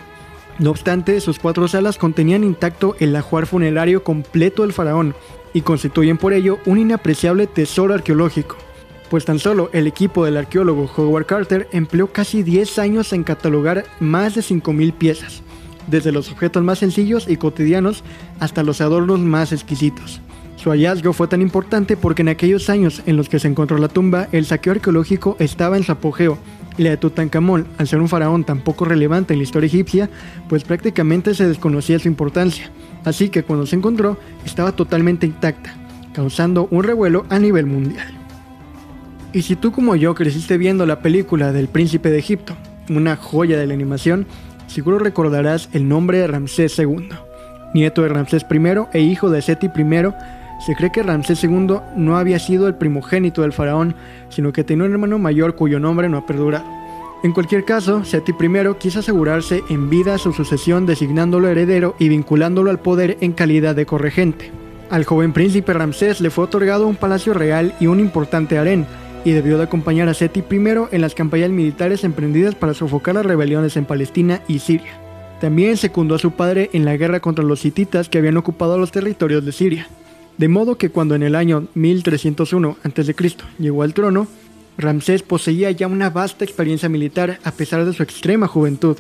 No 0.58 0.72
obstante, 0.72 1.22
sus 1.22 1.38
cuatro 1.38 1.68
salas 1.68 2.00
contenían 2.00 2.44
intacto 2.44 2.96
el 2.98 3.16
ajuar 3.16 3.46
funerario 3.46 4.04
completo 4.04 4.64
del 4.64 4.74
faraón 4.74 5.14
y 5.54 5.62
constituyen 5.62 6.18
por 6.18 6.34
ello 6.34 6.58
un 6.66 6.80
inapreciable 6.80 7.46
tesoro 7.46 7.94
arqueológico. 7.94 8.58
Pues 9.10 9.26
tan 9.26 9.40
solo 9.40 9.70
el 9.74 9.88
equipo 9.88 10.26
del 10.26 10.38
arqueólogo 10.38 10.90
Howard 10.96 11.26
Carter 11.26 11.68
empleó 11.72 12.08
casi 12.08 12.44
10 12.44 12.80
años 12.80 13.14
en 13.14 13.24
catalogar 13.24 13.86
más 14.00 14.36
de 14.36 14.42
5.000 14.42 14.94
piezas, 14.94 15.42
desde 15.88 16.12
los 16.12 16.32
objetos 16.32 16.64
más 16.64 16.80
sencillos 16.80 17.28
y 17.28 17.38
cotidianos 17.38 18.04
hasta 18.40 18.64
los 18.64 18.82
adornos 18.82 19.20
más 19.20 19.52
exquisitos. 19.52 20.22
Su 20.56 20.72
hallazgo 20.72 21.14
fue 21.14 21.28
tan 21.28 21.42
importante 21.42 21.96
porque 21.96 22.22
en 22.22 22.30
aquellos 22.30 22.70
años 22.70 23.02
en 23.06 23.16
los 23.16 23.30
que 23.30 23.40
se 23.40 23.48
encontró 23.48 23.78
la 23.78 23.88
tumba, 23.88 24.28
el 24.34 24.46
saqueo 24.46 24.74
arqueológico 24.74 25.38
estaba 25.40 25.78
en 25.78 25.84
su 25.84 25.94
apogeo 25.94 26.38
y 26.78 26.84
la 26.84 26.92
de 26.92 26.98
Tutankamón, 26.98 27.68
al 27.78 27.88
ser 27.88 28.00
un 28.00 28.10
faraón 28.10 28.44
tan 28.44 28.62
poco 28.62 28.86
relevante 28.86 29.34
en 29.34 29.40
la 29.40 29.44
historia 29.44 29.68
egipcia, 29.68 30.10
pues 30.48 30.64
prácticamente 30.64 31.34
se 31.34 31.48
desconocía 31.48 32.00
su 32.00 32.08
importancia. 32.08 32.72
Así 33.06 33.30
que 33.30 33.44
cuando 33.44 33.66
se 33.66 33.78
encontró, 33.78 34.18
estaba 34.46 34.74
totalmente 34.74 35.26
intacta, 35.26 35.74
causando 36.14 36.68
un 36.72 36.84
revuelo 36.84 37.26
a 37.30 37.40
nivel 37.40 37.66
mundial. 37.66 38.19
Y 39.32 39.44
si 39.44 39.56
tú 39.56 39.72
como 39.72 39.96
yo 39.96 40.16
creciste 40.16 40.58
viendo 40.58 40.88
la 40.88 41.02
película 41.02 41.52
del 41.52 41.68
príncipe 41.68 42.10
de 42.10 42.18
Egipto, 42.18 42.56
una 42.90 43.16
joya 43.16 43.60
de 43.60 43.68
la 43.68 43.76
animación, 43.76 44.26
seguro 44.66 44.98
recordarás 44.98 45.70
el 45.72 45.88
nombre 45.88 46.18
de 46.18 46.28
Ramsés 46.28 46.80
II. 46.80 47.10
Nieto 47.76 48.02
de 48.02 48.10
Ramsés 48.10 48.44
I 48.50 48.98
e 48.98 49.02
hijo 49.02 49.30
de 49.30 49.44
Seti 49.44 49.68
I, 49.68 50.14
se 50.66 50.76
cree 50.76 50.92
que 50.92 51.04
Ramsés 51.04 51.44
II 51.44 51.76
no 51.96 52.18
había 52.18 52.40
sido 52.40 52.68
el 52.68 52.74
primogénito 52.74 53.44
del 53.44 53.54
faraón, 53.54 53.96
sino 54.30 54.52
que 54.52 54.64
tenía 54.64 54.86
un 54.86 54.94
hermano 54.94 55.20
mayor 55.20 55.56
cuyo 55.56 55.80
nombre 55.80 56.10
no 56.10 56.18
ha 56.18 56.26
perdurado. 56.26 56.66
En 57.22 57.32
cualquier 57.32 57.66
caso, 57.66 58.04
Seti 58.06 58.32
I 58.32 58.76
quiso 58.80 59.00
asegurarse 59.00 59.62
en 59.70 59.92
vida 59.92 60.18
su 60.18 60.34
sucesión 60.34 60.88
designándolo 60.88 61.50
heredero 61.50 61.96
y 62.00 62.10
vinculándolo 62.10 62.72
al 62.72 62.80
poder 62.80 63.18
en 63.22 63.34
calidad 63.34 63.76
de 63.76 63.86
corregente. 63.86 64.52
Al 64.90 65.06
joven 65.06 65.34
príncipe 65.34 65.72
Ramsés 65.72 66.20
le 66.20 66.32
fue 66.32 66.46
otorgado 66.46 66.88
un 66.88 66.96
palacio 66.96 67.36
real 67.36 67.76
y 67.80 67.86
un 67.86 68.00
importante 68.00 68.58
harén, 68.58 68.88
y 69.26 69.32
debió 69.32 69.58
de 69.58 69.64
acompañar 69.64 70.08
a 70.10 70.14
Seti 70.14 70.40
I 70.40 70.60
en 70.92 71.02
las 71.02 71.16
campañas 71.16 71.50
militares 71.50 72.04
emprendidas 72.04 72.56
para 72.56 72.74
sofocar 72.74 73.16
las 73.16 73.26
rebeliones 73.26 73.78
en 73.78 73.86
Palestina 73.86 74.42
y 74.48 74.60
Siria. 74.60 75.00
También 75.40 75.78
secundó 75.78 76.16
a 76.16 76.20
su 76.20 76.32
padre 76.32 76.70
en 76.74 76.86
la 76.86 76.98
guerra 76.98 77.20
contra 77.20 77.46
los 77.46 77.64
hititas 77.66 78.10
que 78.10 78.18
habían 78.18 78.38
ocupado 78.38 78.78
los 78.78 78.92
territorios 78.92 79.46
de 79.46 79.52
Siria. 79.52 79.88
De 80.38 80.48
modo 80.48 80.78
que 80.78 80.90
cuando 80.90 81.16
en 81.16 81.24
el 81.24 81.36
año 81.36 81.68
1301 81.74 82.78
a.C. 82.84 83.16
llegó 83.58 83.84
al 83.84 83.94
trono, 83.94 84.28
Ramsés 84.78 85.22
poseía 85.24 85.72
ya 85.72 85.88
una 85.88 86.10
vasta 86.10 86.46
experiencia 86.46 86.88
militar 86.88 87.40
a 87.44 87.52
pesar 87.52 87.86
de 87.86 87.94
su 87.94 88.04
extrema 88.04 88.48
juventud. 88.48 88.98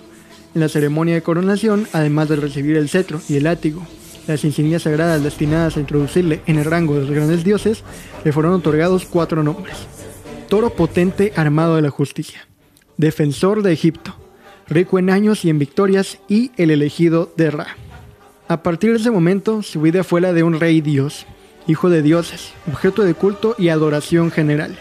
En 0.53 0.61
la 0.61 0.69
ceremonia 0.69 1.13
de 1.15 1.21
coronación, 1.21 1.87
además 1.93 2.27
de 2.27 2.35
recibir 2.35 2.75
el 2.75 2.89
cetro 2.89 3.21
y 3.29 3.35
el 3.35 3.45
látigo, 3.45 3.85
las 4.27 4.43
insignias 4.43 4.83
sagradas 4.83 5.23
destinadas 5.23 5.77
a 5.77 5.79
introducirle 5.79 6.41
en 6.45 6.57
el 6.57 6.65
rango 6.65 6.95
de 6.95 7.01
los 7.01 7.11
grandes 7.11 7.43
dioses, 7.43 7.83
le 8.23 8.33
fueron 8.33 8.53
otorgados 8.53 9.05
cuatro 9.05 9.43
nombres. 9.43 9.87
Toro 10.49 10.71
potente 10.71 11.31
armado 11.35 11.75
de 11.75 11.83
la 11.83 11.91
justicia, 11.91 12.47
defensor 12.97 13.61
de 13.61 13.71
Egipto, 13.71 14.15
rico 14.67 14.97
en 14.97 15.11
años 15.11 15.45
y 15.45 15.51
en 15.51 15.59
victorias 15.59 16.17
y 16.27 16.49
el 16.57 16.71
elegido 16.71 17.31
de 17.37 17.51
Ra. 17.51 17.67
A 18.47 18.63
partir 18.63 18.89
de 18.89 18.97
ese 18.97 19.11
momento, 19.11 19.61
su 19.61 19.79
vida 19.79 20.03
fue 20.03 20.21
la 20.21 20.33
de 20.33 20.41
un 20.41 20.59
rey 20.59 20.81
dios, 20.81 21.27
hijo 21.67 21.91
de 21.91 22.01
dioses, 22.01 22.51
objeto 22.67 23.03
de 23.03 23.13
culto 23.13 23.53
y 23.59 23.69
adoración 23.69 24.31
general. 24.31 24.75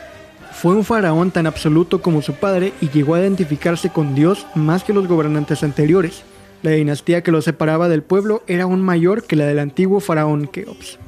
Fue 0.54 0.74
un 0.74 0.87
faraón 0.87 1.33
tan 1.33 1.46
absoluto 1.46 2.00
como 2.00 2.22
su 2.22 2.33
padre 2.33 2.72
y 2.81 2.88
llegó 2.88 3.14
a 3.14 3.20
identificarse 3.20 3.90
con 3.90 4.14
Dios 4.14 4.46
más 4.54 4.85
que 4.85 4.94
los 4.94 5.07
gobernantes 5.07 5.62
anteriores. 5.62 6.22
La 6.62 6.70
dinastía 6.70 7.22
que 7.22 7.31
lo 7.31 7.42
separaba 7.42 7.90
del 7.90 8.02
pueblo 8.02 8.42
era 8.46 8.62
aún 8.62 8.81
mayor 8.81 9.24
que 9.24 9.37
la 9.37 9.44
del 9.44 9.59
antiguo 9.59 10.00
faraón 10.00 10.46
Keops. 10.46 10.98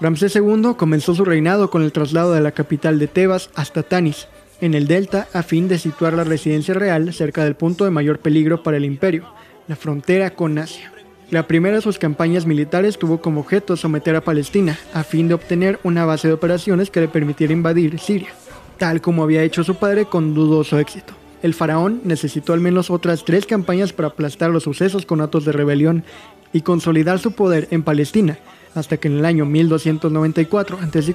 Ramsés 0.00 0.34
II 0.36 0.74
comenzó 0.76 1.14
su 1.14 1.24
reinado 1.24 1.70
con 1.70 1.82
el 1.82 1.92
traslado 1.92 2.32
de 2.32 2.40
la 2.40 2.52
capital 2.52 2.98
de 2.98 3.06
Tebas 3.06 3.50
hasta 3.54 3.82
Tanis, 3.82 4.26
en 4.60 4.74
el 4.74 4.86
delta, 4.86 5.28
a 5.32 5.42
fin 5.42 5.68
de 5.68 5.78
situar 5.78 6.14
la 6.14 6.24
residencia 6.24 6.74
real 6.74 7.12
cerca 7.12 7.44
del 7.44 7.54
punto 7.54 7.84
de 7.84 7.90
mayor 7.90 8.18
peligro 8.18 8.62
para 8.62 8.76
el 8.76 8.84
imperio, 8.84 9.24
la 9.68 9.76
frontera 9.76 10.34
con 10.34 10.58
Asia. 10.58 10.92
La 11.30 11.46
primera 11.46 11.76
de 11.76 11.82
sus 11.82 11.98
campañas 11.98 12.46
militares 12.46 12.98
tuvo 12.98 13.20
como 13.20 13.40
objeto 13.40 13.76
someter 13.76 14.16
a 14.16 14.20
Palestina, 14.20 14.78
a 14.92 15.04
fin 15.04 15.28
de 15.28 15.34
obtener 15.34 15.80
una 15.82 16.04
base 16.04 16.28
de 16.28 16.34
operaciones 16.34 16.90
que 16.90 17.00
le 17.00 17.08
permitiera 17.08 17.52
invadir 17.52 17.98
Siria, 17.98 18.30
tal 18.78 19.00
como 19.00 19.22
había 19.22 19.42
hecho 19.42 19.64
su 19.64 19.76
padre 19.76 20.06
con 20.06 20.34
dudoso 20.34 20.78
éxito. 20.78 21.14
El 21.42 21.54
faraón 21.54 22.00
necesitó 22.04 22.52
al 22.52 22.60
menos 22.60 22.90
otras 22.90 23.24
tres 23.24 23.46
campañas 23.46 23.92
para 23.92 24.08
aplastar 24.08 24.50
los 24.50 24.62
sucesos 24.62 25.06
con 25.06 25.20
actos 25.20 25.44
de 25.44 25.52
rebelión 25.52 26.04
y 26.52 26.62
consolidar 26.62 27.18
su 27.18 27.32
poder 27.32 27.68
en 27.70 27.82
Palestina, 27.82 28.38
hasta 28.74 28.96
que 28.96 29.08
en 29.08 29.18
el 29.18 29.24
año 29.24 29.44
1294 29.46 30.78
a.C. 30.80 31.14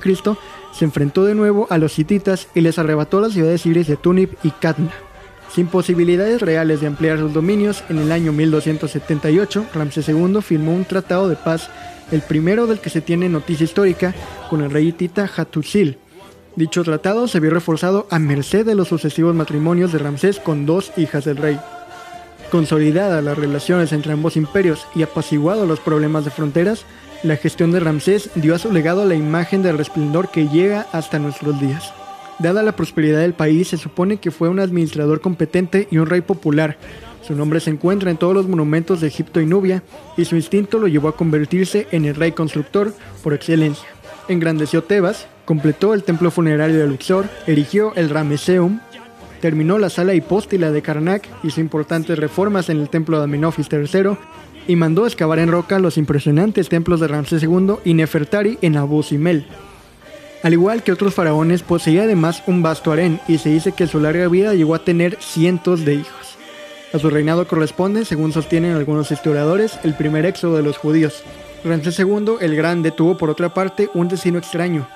se 0.71 0.85
enfrentó 0.85 1.25
de 1.25 1.35
nuevo 1.35 1.67
a 1.69 1.77
los 1.77 1.97
hititas 1.99 2.47
y 2.55 2.61
les 2.61 2.79
arrebató 2.79 3.19
las 3.21 3.33
ciudades 3.33 3.61
sirias 3.61 3.87
de 3.87 3.97
Tunip 3.97 4.33
y 4.43 4.51
Katna. 4.51 4.91
Sin 5.53 5.67
posibilidades 5.67 6.41
reales 6.41 6.81
de 6.81 6.87
ampliar 6.87 7.17
sus 7.17 7.33
dominios, 7.33 7.83
en 7.89 7.97
el 7.97 8.11
año 8.11 8.31
1278 8.31 9.65
Ramsés 9.73 10.07
II 10.07 10.41
firmó 10.41 10.75
un 10.75 10.85
tratado 10.85 11.27
de 11.27 11.35
paz, 11.35 11.69
el 12.11 12.21
primero 12.21 12.67
del 12.67 12.79
que 12.79 12.89
se 12.89 13.01
tiene 13.01 13.29
noticia 13.29 13.63
histórica, 13.63 14.13
con 14.49 14.61
el 14.61 14.69
rey 14.69 14.89
hitita 14.89 15.29
Hattusil. 15.35 15.97
Dicho 16.55 16.83
tratado 16.83 17.27
se 17.27 17.39
vio 17.39 17.51
reforzado 17.51 18.07
a 18.11 18.19
merced 18.19 18.65
de 18.65 18.75
los 18.75 18.89
sucesivos 18.89 19.33
matrimonios 19.33 19.91
de 19.91 19.99
Ramsés 19.99 20.39
con 20.39 20.65
dos 20.65 20.91
hijas 20.97 21.25
del 21.25 21.37
rey. 21.37 21.59
Consolidadas 22.51 23.23
las 23.23 23.37
relaciones 23.37 23.91
entre 23.91 24.13
ambos 24.13 24.35
imperios 24.35 24.87
y 24.95 25.03
apaciguados 25.03 25.67
los 25.67 25.79
problemas 25.79 26.25
de 26.25 26.31
fronteras, 26.31 26.83
la 27.21 27.35
gestión 27.35 27.71
de 27.71 27.79
Ramsés 27.79 28.31
dio 28.35 28.55
a 28.55 28.59
su 28.59 28.71
legado 28.71 29.05
la 29.05 29.13
imagen 29.13 29.61
del 29.61 29.77
resplendor 29.77 30.29
que 30.29 30.47
llega 30.47 30.87
hasta 30.91 31.19
nuestros 31.19 31.59
días. 31.59 31.93
Dada 32.39 32.63
la 32.63 32.75
prosperidad 32.75 33.19
del 33.19 33.33
país, 33.33 33.67
se 33.67 33.77
supone 33.77 34.17
que 34.17 34.31
fue 34.31 34.49
un 34.49 34.59
administrador 34.59 35.21
competente 35.21 35.87
y 35.91 35.97
un 35.97 36.07
rey 36.07 36.21
popular. 36.21 36.77
Su 37.21 37.35
nombre 37.35 37.59
se 37.59 37.69
encuentra 37.69 38.09
en 38.09 38.17
todos 38.17 38.33
los 38.33 38.47
monumentos 38.47 39.01
de 39.01 39.07
Egipto 39.07 39.41
y 39.41 39.45
Nubia, 39.45 39.83
y 40.17 40.25
su 40.25 40.35
instinto 40.35 40.79
lo 40.79 40.87
llevó 40.87 41.09
a 41.09 41.17
convertirse 41.17 41.87
en 41.91 42.05
el 42.05 42.15
rey 42.15 42.31
constructor 42.31 42.93
por 43.21 43.33
excelencia. 43.33 43.87
Engrandeció 44.29 44.83
Tebas, 44.83 45.27
completó 45.45 45.93
el 45.93 46.03
templo 46.03 46.31
funerario 46.31 46.79
de 46.79 46.87
Luxor, 46.87 47.25
erigió 47.45 47.93
el 47.95 48.09
Rameseum, 48.09 48.79
terminó 49.39 49.77
la 49.77 49.89
sala 49.89 50.13
hipóstila 50.13 50.71
de 50.71 50.81
Karnak, 50.81 51.27
hizo 51.43 51.61
importantes 51.61 52.17
reformas 52.19 52.69
en 52.69 52.79
el 52.79 52.89
templo 52.89 53.17
de 53.17 53.23
Amenofis 53.23 53.67
III 53.71 54.17
y 54.67 54.75
mandó 54.75 55.05
excavar 55.05 55.39
en 55.39 55.51
roca 55.51 55.79
los 55.79 55.97
impresionantes 55.97 56.69
templos 56.69 56.99
de 56.99 57.07
Ramsés 57.07 57.43
II 57.43 57.75
y 57.85 57.93
Nefertari 57.95 58.57
en 58.61 58.77
Abu 58.77 59.01
Simbel. 59.01 59.45
Al 60.43 60.53
igual 60.53 60.83
que 60.83 60.91
otros 60.91 61.13
faraones, 61.13 61.63
poseía 61.63 62.03
además 62.03 62.43
un 62.47 62.61
vasto 62.61 62.91
harén 62.91 63.19
y 63.27 63.39
se 63.39 63.49
dice 63.49 63.71
que 63.71 63.87
su 63.87 63.99
larga 63.99 64.27
vida 64.27 64.53
llegó 64.53 64.75
a 64.75 64.83
tener 64.85 65.17
cientos 65.19 65.83
de 65.83 65.95
hijos. 65.95 66.37
A 66.93 66.99
su 66.99 67.09
reinado 67.09 67.47
corresponde, 67.47 68.05
según 68.05 68.31
sostienen 68.31 68.75
algunos 68.75 69.11
historiadores, 69.11 69.79
el 69.83 69.95
primer 69.95 70.25
éxodo 70.25 70.55
de 70.55 70.63
los 70.63 70.77
judíos. 70.77 71.23
Ramsés 71.63 71.99
II 71.99 72.35
el 72.39 72.55
Grande 72.55 72.91
tuvo 72.91 73.17
por 73.17 73.29
otra 73.29 73.53
parte 73.53 73.89
un 73.93 74.07
destino 74.07 74.39
extraño. 74.39 74.87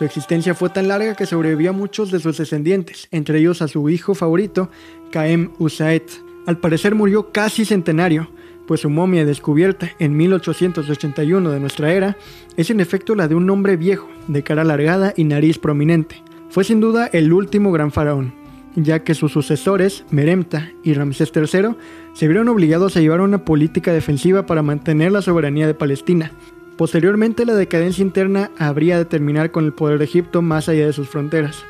Su 0.00 0.06
existencia 0.06 0.54
fue 0.54 0.70
tan 0.70 0.88
larga 0.88 1.14
que 1.14 1.26
sobrevivió 1.26 1.68
a 1.68 1.74
muchos 1.74 2.10
de 2.10 2.20
sus 2.20 2.38
descendientes, 2.38 3.06
entre 3.10 3.38
ellos 3.38 3.60
a 3.60 3.68
su 3.68 3.90
hijo 3.90 4.14
favorito, 4.14 4.70
Caem 5.10 5.50
Usaet. 5.58 6.10
Al 6.46 6.56
parecer 6.56 6.94
murió 6.94 7.32
casi 7.32 7.66
centenario, 7.66 8.30
pues 8.66 8.80
su 8.80 8.88
momia 8.88 9.26
descubierta 9.26 9.90
en 9.98 10.16
1881 10.16 11.50
de 11.50 11.60
nuestra 11.60 11.92
era 11.92 12.16
es 12.56 12.70
en 12.70 12.80
efecto 12.80 13.14
la 13.14 13.28
de 13.28 13.34
un 13.34 13.50
hombre 13.50 13.76
viejo, 13.76 14.08
de 14.26 14.42
cara 14.42 14.62
alargada 14.62 15.12
y 15.18 15.24
nariz 15.24 15.58
prominente. 15.58 16.22
Fue 16.48 16.64
sin 16.64 16.80
duda 16.80 17.10
el 17.12 17.30
último 17.30 17.70
gran 17.70 17.92
faraón, 17.92 18.32
ya 18.76 19.00
que 19.00 19.14
sus 19.14 19.32
sucesores, 19.32 20.06
Meremta 20.10 20.70
y 20.82 20.94
Ramsés 20.94 21.30
III, 21.34 21.76
se 22.14 22.26
vieron 22.26 22.48
obligados 22.48 22.96
a 22.96 23.00
llevar 23.00 23.20
una 23.20 23.44
política 23.44 23.92
defensiva 23.92 24.46
para 24.46 24.62
mantener 24.62 25.12
la 25.12 25.20
soberanía 25.20 25.66
de 25.66 25.74
Palestina. 25.74 26.32
Posteriormente 26.80 27.44
la 27.44 27.54
decadencia 27.56 28.00
interna 28.00 28.52
habría 28.56 28.96
de 28.96 29.04
terminar 29.04 29.50
con 29.50 29.66
el 29.66 29.74
poder 29.74 29.98
de 29.98 30.06
Egipto 30.06 30.40
más 30.40 30.66
allá 30.66 30.86
de 30.86 30.94
sus 30.94 31.10
fronteras. 31.10 31.62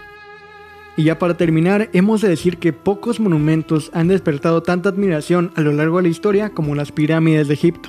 Y 0.96 1.02
ya 1.02 1.18
para 1.18 1.36
terminar, 1.36 1.90
hemos 1.92 2.20
de 2.20 2.28
decir 2.28 2.58
que 2.58 2.72
pocos 2.72 3.18
monumentos 3.18 3.90
han 3.92 4.06
despertado 4.06 4.62
tanta 4.62 4.90
admiración 4.90 5.50
a 5.56 5.62
lo 5.62 5.72
largo 5.72 5.96
de 5.96 6.04
la 6.04 6.10
historia 6.10 6.50
como 6.50 6.76
las 6.76 6.92
pirámides 6.92 7.48
de 7.48 7.54
Egipto, 7.54 7.88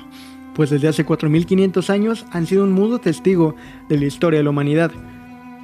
pues 0.55 0.71
desde 0.71 0.87
hace 0.87 1.05
4500 1.05 1.91
años 1.91 2.25
han 2.31 2.47
sido 2.47 2.63
un 2.63 2.71
mudo 2.71 2.97
testigo 2.97 3.55
de 3.87 3.99
la 3.99 4.05
historia 4.05 4.39
de 4.39 4.43
la 4.43 4.49
humanidad. 4.49 4.91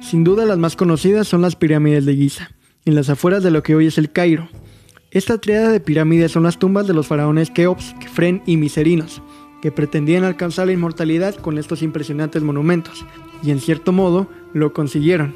Sin 0.00 0.22
duda 0.22 0.46
las 0.46 0.58
más 0.58 0.76
conocidas 0.76 1.26
son 1.26 1.42
las 1.42 1.56
pirámides 1.56 2.06
de 2.06 2.14
Giza, 2.14 2.52
en 2.84 2.94
las 2.94 3.10
afueras 3.10 3.42
de 3.42 3.50
lo 3.50 3.64
que 3.64 3.74
hoy 3.74 3.88
es 3.88 3.98
el 3.98 4.12
Cairo. 4.12 4.48
Esta 5.10 5.38
triada 5.38 5.72
de 5.72 5.80
pirámides 5.80 6.30
son 6.30 6.44
las 6.44 6.60
tumbas 6.60 6.86
de 6.86 6.94
los 6.94 7.08
faraones 7.08 7.50
Keops, 7.50 7.96
Kefren 7.98 8.42
y 8.46 8.58
Miserinos, 8.58 9.22
que 9.60 9.72
pretendían 9.72 10.24
alcanzar 10.24 10.66
la 10.66 10.72
inmortalidad 10.72 11.34
con 11.34 11.58
estos 11.58 11.82
impresionantes 11.82 12.42
monumentos, 12.42 13.04
y 13.42 13.50
en 13.50 13.60
cierto 13.60 13.92
modo 13.92 14.28
lo 14.52 14.72
consiguieron. 14.72 15.34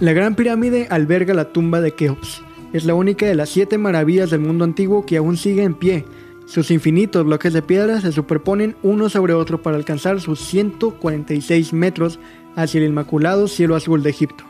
La 0.00 0.12
Gran 0.12 0.34
Pirámide 0.34 0.86
alberga 0.90 1.34
la 1.34 1.52
tumba 1.52 1.80
de 1.80 1.92
Keops. 1.92 2.42
Es 2.72 2.84
la 2.84 2.94
única 2.94 3.26
de 3.26 3.34
las 3.34 3.50
siete 3.50 3.78
maravillas 3.78 4.30
del 4.30 4.40
mundo 4.40 4.64
antiguo 4.64 5.04
que 5.04 5.16
aún 5.16 5.36
sigue 5.36 5.62
en 5.62 5.74
pie. 5.74 6.04
Sus 6.46 6.70
infinitos 6.70 7.24
bloques 7.24 7.52
de 7.52 7.62
piedra 7.62 8.00
se 8.00 8.12
superponen 8.12 8.76
uno 8.82 9.08
sobre 9.08 9.34
otro 9.34 9.62
para 9.62 9.76
alcanzar 9.76 10.20
sus 10.20 10.40
146 10.40 11.72
metros 11.72 12.18
hacia 12.56 12.78
el 12.78 12.86
inmaculado 12.86 13.46
cielo 13.46 13.76
azul 13.76 14.02
de 14.02 14.10
Egipto, 14.10 14.44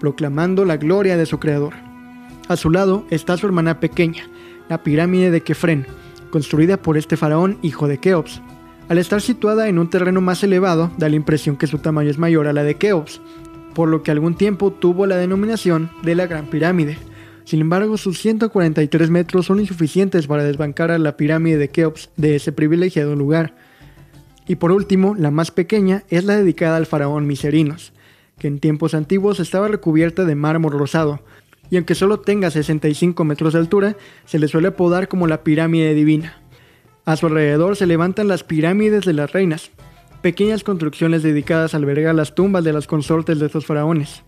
proclamando 0.00 0.64
la 0.64 0.76
gloria 0.76 1.16
de 1.16 1.26
su 1.26 1.38
creador. 1.38 1.74
A 2.48 2.56
su 2.56 2.70
lado 2.70 3.04
está 3.10 3.36
su 3.36 3.46
hermana 3.46 3.80
pequeña, 3.80 4.28
la 4.68 4.82
pirámide 4.82 5.30
de 5.30 5.42
Kefren, 5.42 5.86
construida 6.34 6.78
por 6.78 6.98
este 6.98 7.16
faraón 7.16 7.58
hijo 7.62 7.86
de 7.86 7.98
Keops. 7.98 8.42
Al 8.88 8.98
estar 8.98 9.22
situada 9.22 9.68
en 9.68 9.78
un 9.78 9.88
terreno 9.88 10.20
más 10.20 10.42
elevado, 10.42 10.90
da 10.98 11.08
la 11.08 11.14
impresión 11.14 11.56
que 11.56 11.68
su 11.68 11.78
tamaño 11.78 12.10
es 12.10 12.18
mayor 12.18 12.48
a 12.48 12.52
la 12.52 12.64
de 12.64 12.74
Keops, 12.74 13.20
por 13.72 13.88
lo 13.88 14.02
que 14.02 14.10
algún 14.10 14.34
tiempo 14.34 14.72
tuvo 14.72 15.06
la 15.06 15.16
denominación 15.16 15.92
de 16.02 16.16
la 16.16 16.26
Gran 16.26 16.46
Pirámide. 16.46 16.98
Sin 17.44 17.60
embargo, 17.60 17.96
sus 17.96 18.18
143 18.18 19.10
metros 19.10 19.46
son 19.46 19.60
insuficientes 19.60 20.26
para 20.26 20.42
desbancar 20.42 20.90
a 20.90 20.98
la 20.98 21.16
pirámide 21.16 21.56
de 21.56 21.68
Keops 21.68 22.10
de 22.16 22.34
ese 22.34 22.50
privilegiado 22.50 23.14
lugar. 23.14 23.54
Y 24.48 24.56
por 24.56 24.72
último, 24.72 25.14
la 25.14 25.30
más 25.30 25.52
pequeña 25.52 26.02
es 26.08 26.24
la 26.24 26.36
dedicada 26.36 26.78
al 26.78 26.86
faraón 26.86 27.28
Miserinos, 27.28 27.92
que 28.40 28.48
en 28.48 28.58
tiempos 28.58 28.94
antiguos 28.94 29.38
estaba 29.38 29.68
recubierta 29.68 30.24
de 30.24 30.34
mármol 30.34 30.72
rosado, 30.72 31.20
y 31.70 31.76
aunque 31.76 31.94
solo 31.94 32.20
tenga 32.20 32.50
65 32.50 33.24
metros 33.24 33.52
de 33.52 33.58
altura, 33.58 33.96
se 34.24 34.38
le 34.38 34.48
suele 34.48 34.68
apodar 34.68 35.08
como 35.08 35.26
la 35.26 35.42
pirámide 35.42 35.94
divina. 35.94 36.40
A 37.04 37.16
su 37.16 37.26
alrededor 37.26 37.76
se 37.76 37.86
levantan 37.86 38.28
las 38.28 38.44
pirámides 38.44 39.04
de 39.04 39.12
las 39.12 39.32
reinas, 39.32 39.70
pequeñas 40.22 40.64
construcciones 40.64 41.22
dedicadas 41.22 41.74
a 41.74 41.76
albergar 41.76 42.14
las 42.14 42.34
tumbas 42.34 42.64
de 42.64 42.72
las 42.72 42.86
consortes 42.86 43.38
de 43.38 43.46
estos 43.46 43.66
faraones. 43.66 44.22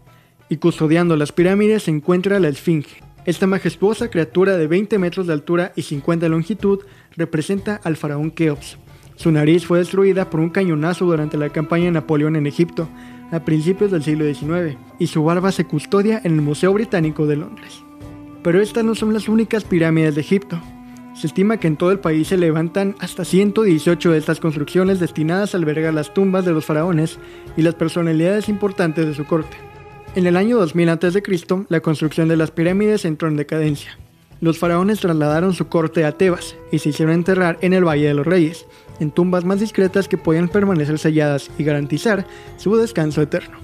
Y 0.49 0.59
custodiando 0.59 1.17
las 1.17 1.33
pirámides 1.33 1.85
se 1.85 1.91
encuentra 1.91 2.39
la 2.39 2.49
Esfinge, 2.49 3.03
esta 3.27 3.49
majestuosa 3.49 4.09
criatura 4.09 4.57
de 4.57 4.69
20 4.69 4.99
metros 4.99 5.27
de 5.27 5.33
altura 5.33 5.73
y 5.75 5.83
50 5.83 6.27
de 6.27 6.31
longitud 6.31 6.81
representa 7.17 7.81
al 7.83 7.97
faraón 7.97 8.31
Keops. 8.31 8.79
Su 9.17 9.33
nariz 9.33 9.65
fue 9.65 9.79
destruida 9.79 10.29
por 10.29 10.41
un 10.41 10.51
cañonazo 10.51 11.07
durante 11.07 11.39
la 11.39 11.49
campaña 11.49 11.87
de 11.87 11.93
Napoleón 11.93 12.37
en 12.37 12.47
Egipto, 12.47 12.87
a 13.33 13.41
principios 13.41 13.91
del 13.91 14.05
siglo 14.05 14.25
XIX, 14.25 14.77
y 14.99 15.07
su 15.07 15.25
barba 15.25 15.53
se 15.53 15.65
custodia 15.65 16.21
en 16.23 16.35
el 16.35 16.43
Museo 16.43 16.73
Británico 16.73 17.27
de 17.27 17.37
Londres. 17.37 17.83
Pero 18.43 18.61
estas 18.61 18.85
no 18.85 18.95
son 18.95 19.15
las 19.15 19.29
únicas 19.29 19.65
pirámides 19.65 20.15
de 20.15 20.21
Egipto. 20.21 20.61
Se 21.15 21.27
estima 21.27 21.57
que 21.57 21.67
en 21.67 21.79
todo 21.79 21.93
el 21.93 21.99
país 21.99 22.29
se 22.29 22.37
levantan 22.37 22.95
hasta 23.01 23.25
118 23.25 24.13
de 24.13 24.19
estas 24.19 24.39
construcciones 24.39 25.01
destinadas 25.01 25.55
a 25.55 25.57
albergar 25.57 25.95
las 25.95 26.13
tumbas 26.13 26.45
de 26.45 26.53
los 26.53 26.67
faraones 26.67 27.19
y 27.57 27.63
las 27.63 27.75
personalidades 27.75 28.51
importantes 28.51 29.07
de 29.07 29.15
su 29.15 29.25
corte. 29.25 29.57
En 30.15 30.27
el 30.27 30.37
año 30.37 30.59
2000 30.59 30.89
a.C., 30.91 31.23
la 31.71 31.81
construcción 31.81 32.29
de 32.29 32.37
las 32.37 32.51
pirámides 32.51 33.07
entró 33.07 33.29
en 33.29 33.37
decadencia. 33.37 33.99
Los 34.41 34.59
faraones 34.59 35.01
trasladaron 35.01 35.55
su 35.55 35.69
corte 35.69 36.05
a 36.05 36.13
Tebas 36.13 36.57
y 36.71 36.79
se 36.79 36.91
hicieron 36.91 37.15
enterrar 37.15 37.59
en 37.63 37.73
el 37.73 37.85
Valle 37.85 38.09
de 38.09 38.15
los 38.15 38.27
Reyes, 38.27 38.67
en 39.01 39.11
tumbas 39.11 39.45
más 39.45 39.61
discretas 39.61 40.09
que 40.09 40.19
podían 40.19 40.49
permanecer 40.49 40.99
selladas 40.99 41.51
y 41.59 41.65
garantizar 41.65 42.27
su 42.57 42.77
descanso 42.77 43.23
eterno. 43.23 43.59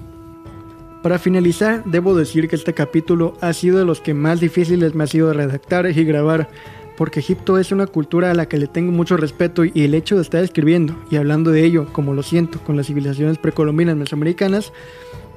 Para 1.02 1.18
finalizar, 1.18 1.82
debo 1.84 2.14
decir 2.14 2.48
que 2.48 2.54
este 2.54 2.74
capítulo 2.74 3.34
ha 3.40 3.52
sido 3.52 3.78
de 3.78 3.84
los 3.84 4.00
que 4.00 4.14
más 4.14 4.38
difíciles 4.38 4.94
me 4.94 5.04
ha 5.04 5.08
sido 5.08 5.32
redactar 5.32 5.90
y 5.90 6.04
grabar, 6.04 6.48
porque 6.96 7.20
Egipto 7.20 7.58
es 7.58 7.72
una 7.72 7.88
cultura 7.88 8.30
a 8.30 8.34
la 8.34 8.46
que 8.46 8.56
le 8.56 8.68
tengo 8.68 8.92
mucho 8.92 9.16
respeto 9.16 9.64
y 9.64 9.72
el 9.82 9.94
hecho 9.94 10.14
de 10.14 10.22
estar 10.22 10.44
escribiendo 10.44 10.94
y 11.10 11.16
hablando 11.16 11.50
de 11.50 11.64
ello, 11.64 11.86
como 11.92 12.14
lo 12.14 12.22
siento, 12.22 12.60
con 12.60 12.76
las 12.76 12.86
civilizaciones 12.86 13.38
precolombinas 13.38 13.96
mesoamericanas, 13.96 14.72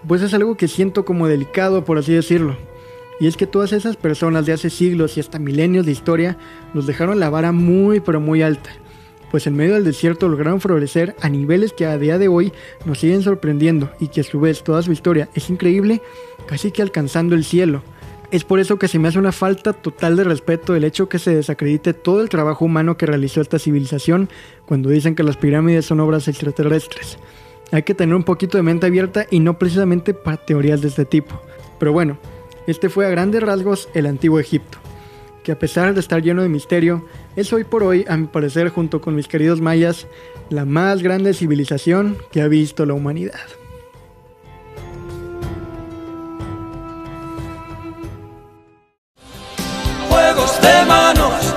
pues 0.08 0.22
es 0.22 0.36
algo 0.36 0.56
que 0.56 0.68
siento 0.68 1.04
como 1.04 1.28
delicado, 1.28 1.84
por 1.84 1.98
así 1.98 2.14
decirlo. 2.14 2.56
Y 3.20 3.28
es 3.28 3.38
que 3.38 3.48
todas 3.48 3.72
esas 3.72 3.96
personas 3.96 4.46
de 4.46 4.54
hace 4.54 4.70
siglos 4.70 5.18
y 5.18 5.20
hasta 5.20 5.40
milenios 5.40 5.86
de 5.88 5.94
historia 5.94 6.38
nos 6.74 6.86
dejaron 6.86 7.20
la 7.20 7.30
vara 7.30 7.52
muy 7.52 8.02
pero 8.02 8.20
muy 8.20 8.42
alta, 8.42 8.70
pues 9.36 9.48
en 9.48 9.58
medio 9.58 9.74
del 9.74 9.84
desierto 9.84 10.30
lograron 10.30 10.62
florecer 10.62 11.14
a 11.20 11.28
niveles 11.28 11.74
que 11.74 11.86
a 11.86 11.98
día 11.98 12.18
de 12.18 12.30
hoy 12.30 12.54
nos 12.86 13.00
siguen 13.00 13.22
sorprendiendo 13.22 13.90
y 14.00 14.08
que 14.08 14.22
a 14.22 14.24
su 14.24 14.40
vez 14.40 14.64
toda 14.64 14.82
su 14.82 14.94
historia 14.94 15.28
es 15.34 15.50
increíble, 15.50 16.02
casi 16.48 16.72
que 16.72 16.82
alcanzando 16.82 17.36
el 17.36 17.44
cielo. 17.44 17.84
Es 18.32 18.46
por 18.46 18.62
eso 18.62 18.80
que 18.80 18.88
se 18.88 18.98
me 18.98 19.10
hace 19.10 19.20
una 19.20 19.34
falta 19.34 19.74
total 19.74 20.16
de 20.16 20.24
respeto 20.24 20.74
el 20.74 20.86
hecho 20.86 21.10
que 21.10 21.20
se 21.20 21.36
desacredite 21.36 21.94
todo 21.94 22.22
el 22.22 22.30
trabajo 22.30 22.64
humano 22.64 22.96
que 22.96 23.08
realizó 23.08 23.42
esta 23.42 23.60
civilización 23.60 24.30
cuando 24.66 24.90
dicen 24.90 25.16
que 25.16 25.24
las 25.24 25.36
pirámides 25.36 25.86
son 25.86 26.00
obras 26.00 26.30
extraterrestres. 26.30 27.18
Hay 27.74 27.84
que 27.84 27.94
tener 27.94 28.16
un 28.16 28.24
poquito 28.24 28.58
de 28.58 28.64
mente 28.64 28.86
abierta 28.88 29.26
y 29.30 29.42
no 29.42 29.60
precisamente 29.60 30.14
para 30.14 30.38
teorías 30.38 30.80
de 30.80 30.88
este 30.88 31.04
tipo. 31.04 31.42
Pero 31.78 31.92
bueno, 31.92 32.18
este 32.68 32.88
fue 32.88 33.06
a 33.06 33.10
grandes 33.10 33.44
rasgos 33.44 33.90
el 33.94 34.06
antiguo 34.06 34.40
Egipto, 34.40 34.78
que 35.46 35.52
a 35.52 35.60
pesar 35.60 35.94
de 35.94 36.00
estar 36.00 36.24
lleno 36.24 36.42
de 36.42 36.50
misterio, 36.50 37.06
es 37.36 37.54
hoy 37.54 37.64
por 37.64 37.84
hoy, 37.84 38.04
a 38.10 38.18
mi 38.18 38.26
parecer, 38.26 38.70
junto 38.70 39.00
con 39.00 39.14
mis 39.14 39.28
queridos 39.28 39.62
mayas, 39.62 40.08
la 40.50 40.66
más 40.66 41.04
grande 41.04 41.36
civilización 41.36 42.18
que 42.32 42.42
ha 42.42 42.48
visto 42.48 42.84
la 42.86 42.96
humanidad. 42.96 43.40
Juegos 50.10 50.62
de 50.62 50.86
manos 50.88 51.56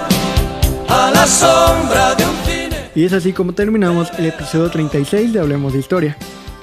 a 0.88 1.10
la 1.10 1.26
sombra 1.26 2.14
de 2.14 2.24
un 2.26 2.38
y 2.94 3.04
es 3.04 3.12
así 3.12 3.32
como 3.32 3.52
terminamos 3.52 4.10
el 4.18 4.26
episodio 4.26 4.68
36 4.70 5.32
de 5.32 5.38
Hablemos 5.38 5.72
de 5.72 5.78
Historia. 5.78 6.16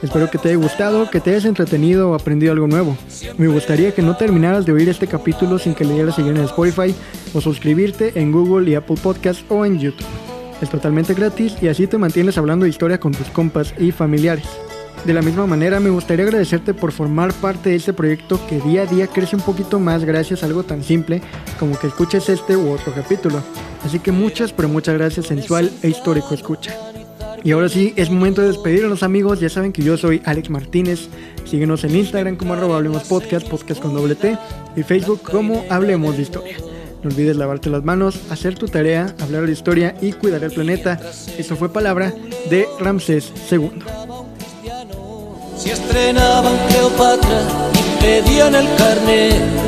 Espero 0.06 0.30
que 0.30 0.38
te 0.38 0.50
haya 0.50 0.58
gustado, 0.58 1.10
que 1.10 1.20
te 1.20 1.32
hayas 1.32 1.46
entretenido 1.46 2.12
o 2.12 2.14
aprendido 2.14 2.54
algo 2.54 2.68
nuevo. 2.68 2.96
Me 3.40 3.48
gustaría 3.48 3.92
que 3.92 4.04
no 4.04 4.16
terminaras 4.16 4.64
de 4.64 4.72
oír 4.72 4.88
este 4.88 5.08
capítulo 5.08 5.58
sin 5.58 5.74
que 5.74 5.84
le 5.84 5.96
dieras 5.96 6.16
seguir 6.16 6.38
en 6.38 6.44
Spotify 6.44 6.94
o 7.34 7.42
suscribirte 7.42 8.12
en 8.14 8.32
Google 8.32 8.70
y 8.70 8.76
Apple 8.76 8.98
Podcasts 9.02 9.44
o 9.50 9.66
en 9.66 9.80
YouTube. 9.80 10.06
Es 10.62 10.70
totalmente 10.70 11.16
gratis 11.16 11.56
y 11.60 11.70
así 11.70 11.88
te 11.88 11.98
mantienes 11.98 12.38
hablando 12.38 12.66
de 12.66 12.70
historia 12.70 13.00
con 13.00 13.14
tus 13.14 13.28
compas 13.30 13.74
y 13.80 13.92
familiares. 13.92 14.46
De 15.06 15.14
la 15.14 15.24
misma 15.24 15.48
manera, 15.48 15.80
me 15.80 15.90
gustaría 15.90 16.26
agradecerte 16.26 16.76
por 16.76 16.92
formar 16.92 17.34
parte 17.34 17.72
de 17.72 17.76
este 17.76 17.92
proyecto 17.92 18.40
que 18.48 18.60
día 18.60 18.84
a 18.84 18.86
día 18.86 19.08
crece 19.08 19.36
un 19.36 19.42
poquito 19.42 19.80
más 19.80 20.06
gracias 20.06 20.44
a 20.44 20.46
algo 20.46 20.62
tan 20.62 20.84
simple 20.84 21.24
como 21.60 21.80
que 21.80 21.88
escuches 21.88 22.30
este 22.30 22.56
u 22.56 22.70
otro 22.70 22.94
capítulo. 22.94 23.42
Así 23.84 23.98
que 23.98 24.12
muchas, 24.12 24.54
pero 24.54 24.70
muchas 24.70 24.96
gracias 24.96 25.26
sensual 25.26 25.72
e 25.82 25.90
histórico 25.90 26.36
escucha. 26.36 26.76
Y 27.46 27.52
ahora 27.52 27.70
sí, 27.70 27.94
es 27.96 28.10
momento 28.10 28.42
de 28.42 28.48
despedirnos 28.48 29.04
amigos. 29.04 29.40
Ya 29.40 29.50
saben 29.50 29.72
que 29.72 29.84
yo 29.84 29.98
soy 29.98 30.20
Alex 30.26 30.50
Martínez. 30.50 31.10
Síguenos 31.46 31.84
en 31.84 31.96
Instagram 31.96 32.38
como 32.38 32.54
arroba 32.54 32.78
Hablemos 32.78 33.04
Podcast, 33.04 33.48
podcast 33.48 33.80
con 33.80 33.94
doble 33.94 34.16
T, 34.16 34.36
y 34.76 34.82
Facebook 34.82 35.22
como 35.22 35.64
Hablemos 35.70 36.18
de 36.18 36.24
Historia. 36.24 36.58
No 37.04 37.12
olvides 37.12 37.38
lavarte 37.38 37.70
las 37.70 37.84
manos, 37.84 38.20
hacer 38.32 38.58
tu 38.58 38.68
tarea, 38.68 39.16
hablar 39.20 39.46
de 39.46 39.52
historia 39.52 39.96
y 40.02 40.14
cuidar 40.14 40.44
el 40.44 40.52
planeta. 40.52 41.00
Eso 41.38 41.56
fue 41.56 41.72
palabra 41.72 42.12
de 42.50 42.68
Ramsés 42.80 43.32
II. 43.52 43.70
Si 45.56 45.70
estrenaban 45.70 46.58
Cleopatra 46.68 47.44
y 47.74 48.02
pedían 48.02 48.56
el 48.56 48.68
carnet 48.76 49.65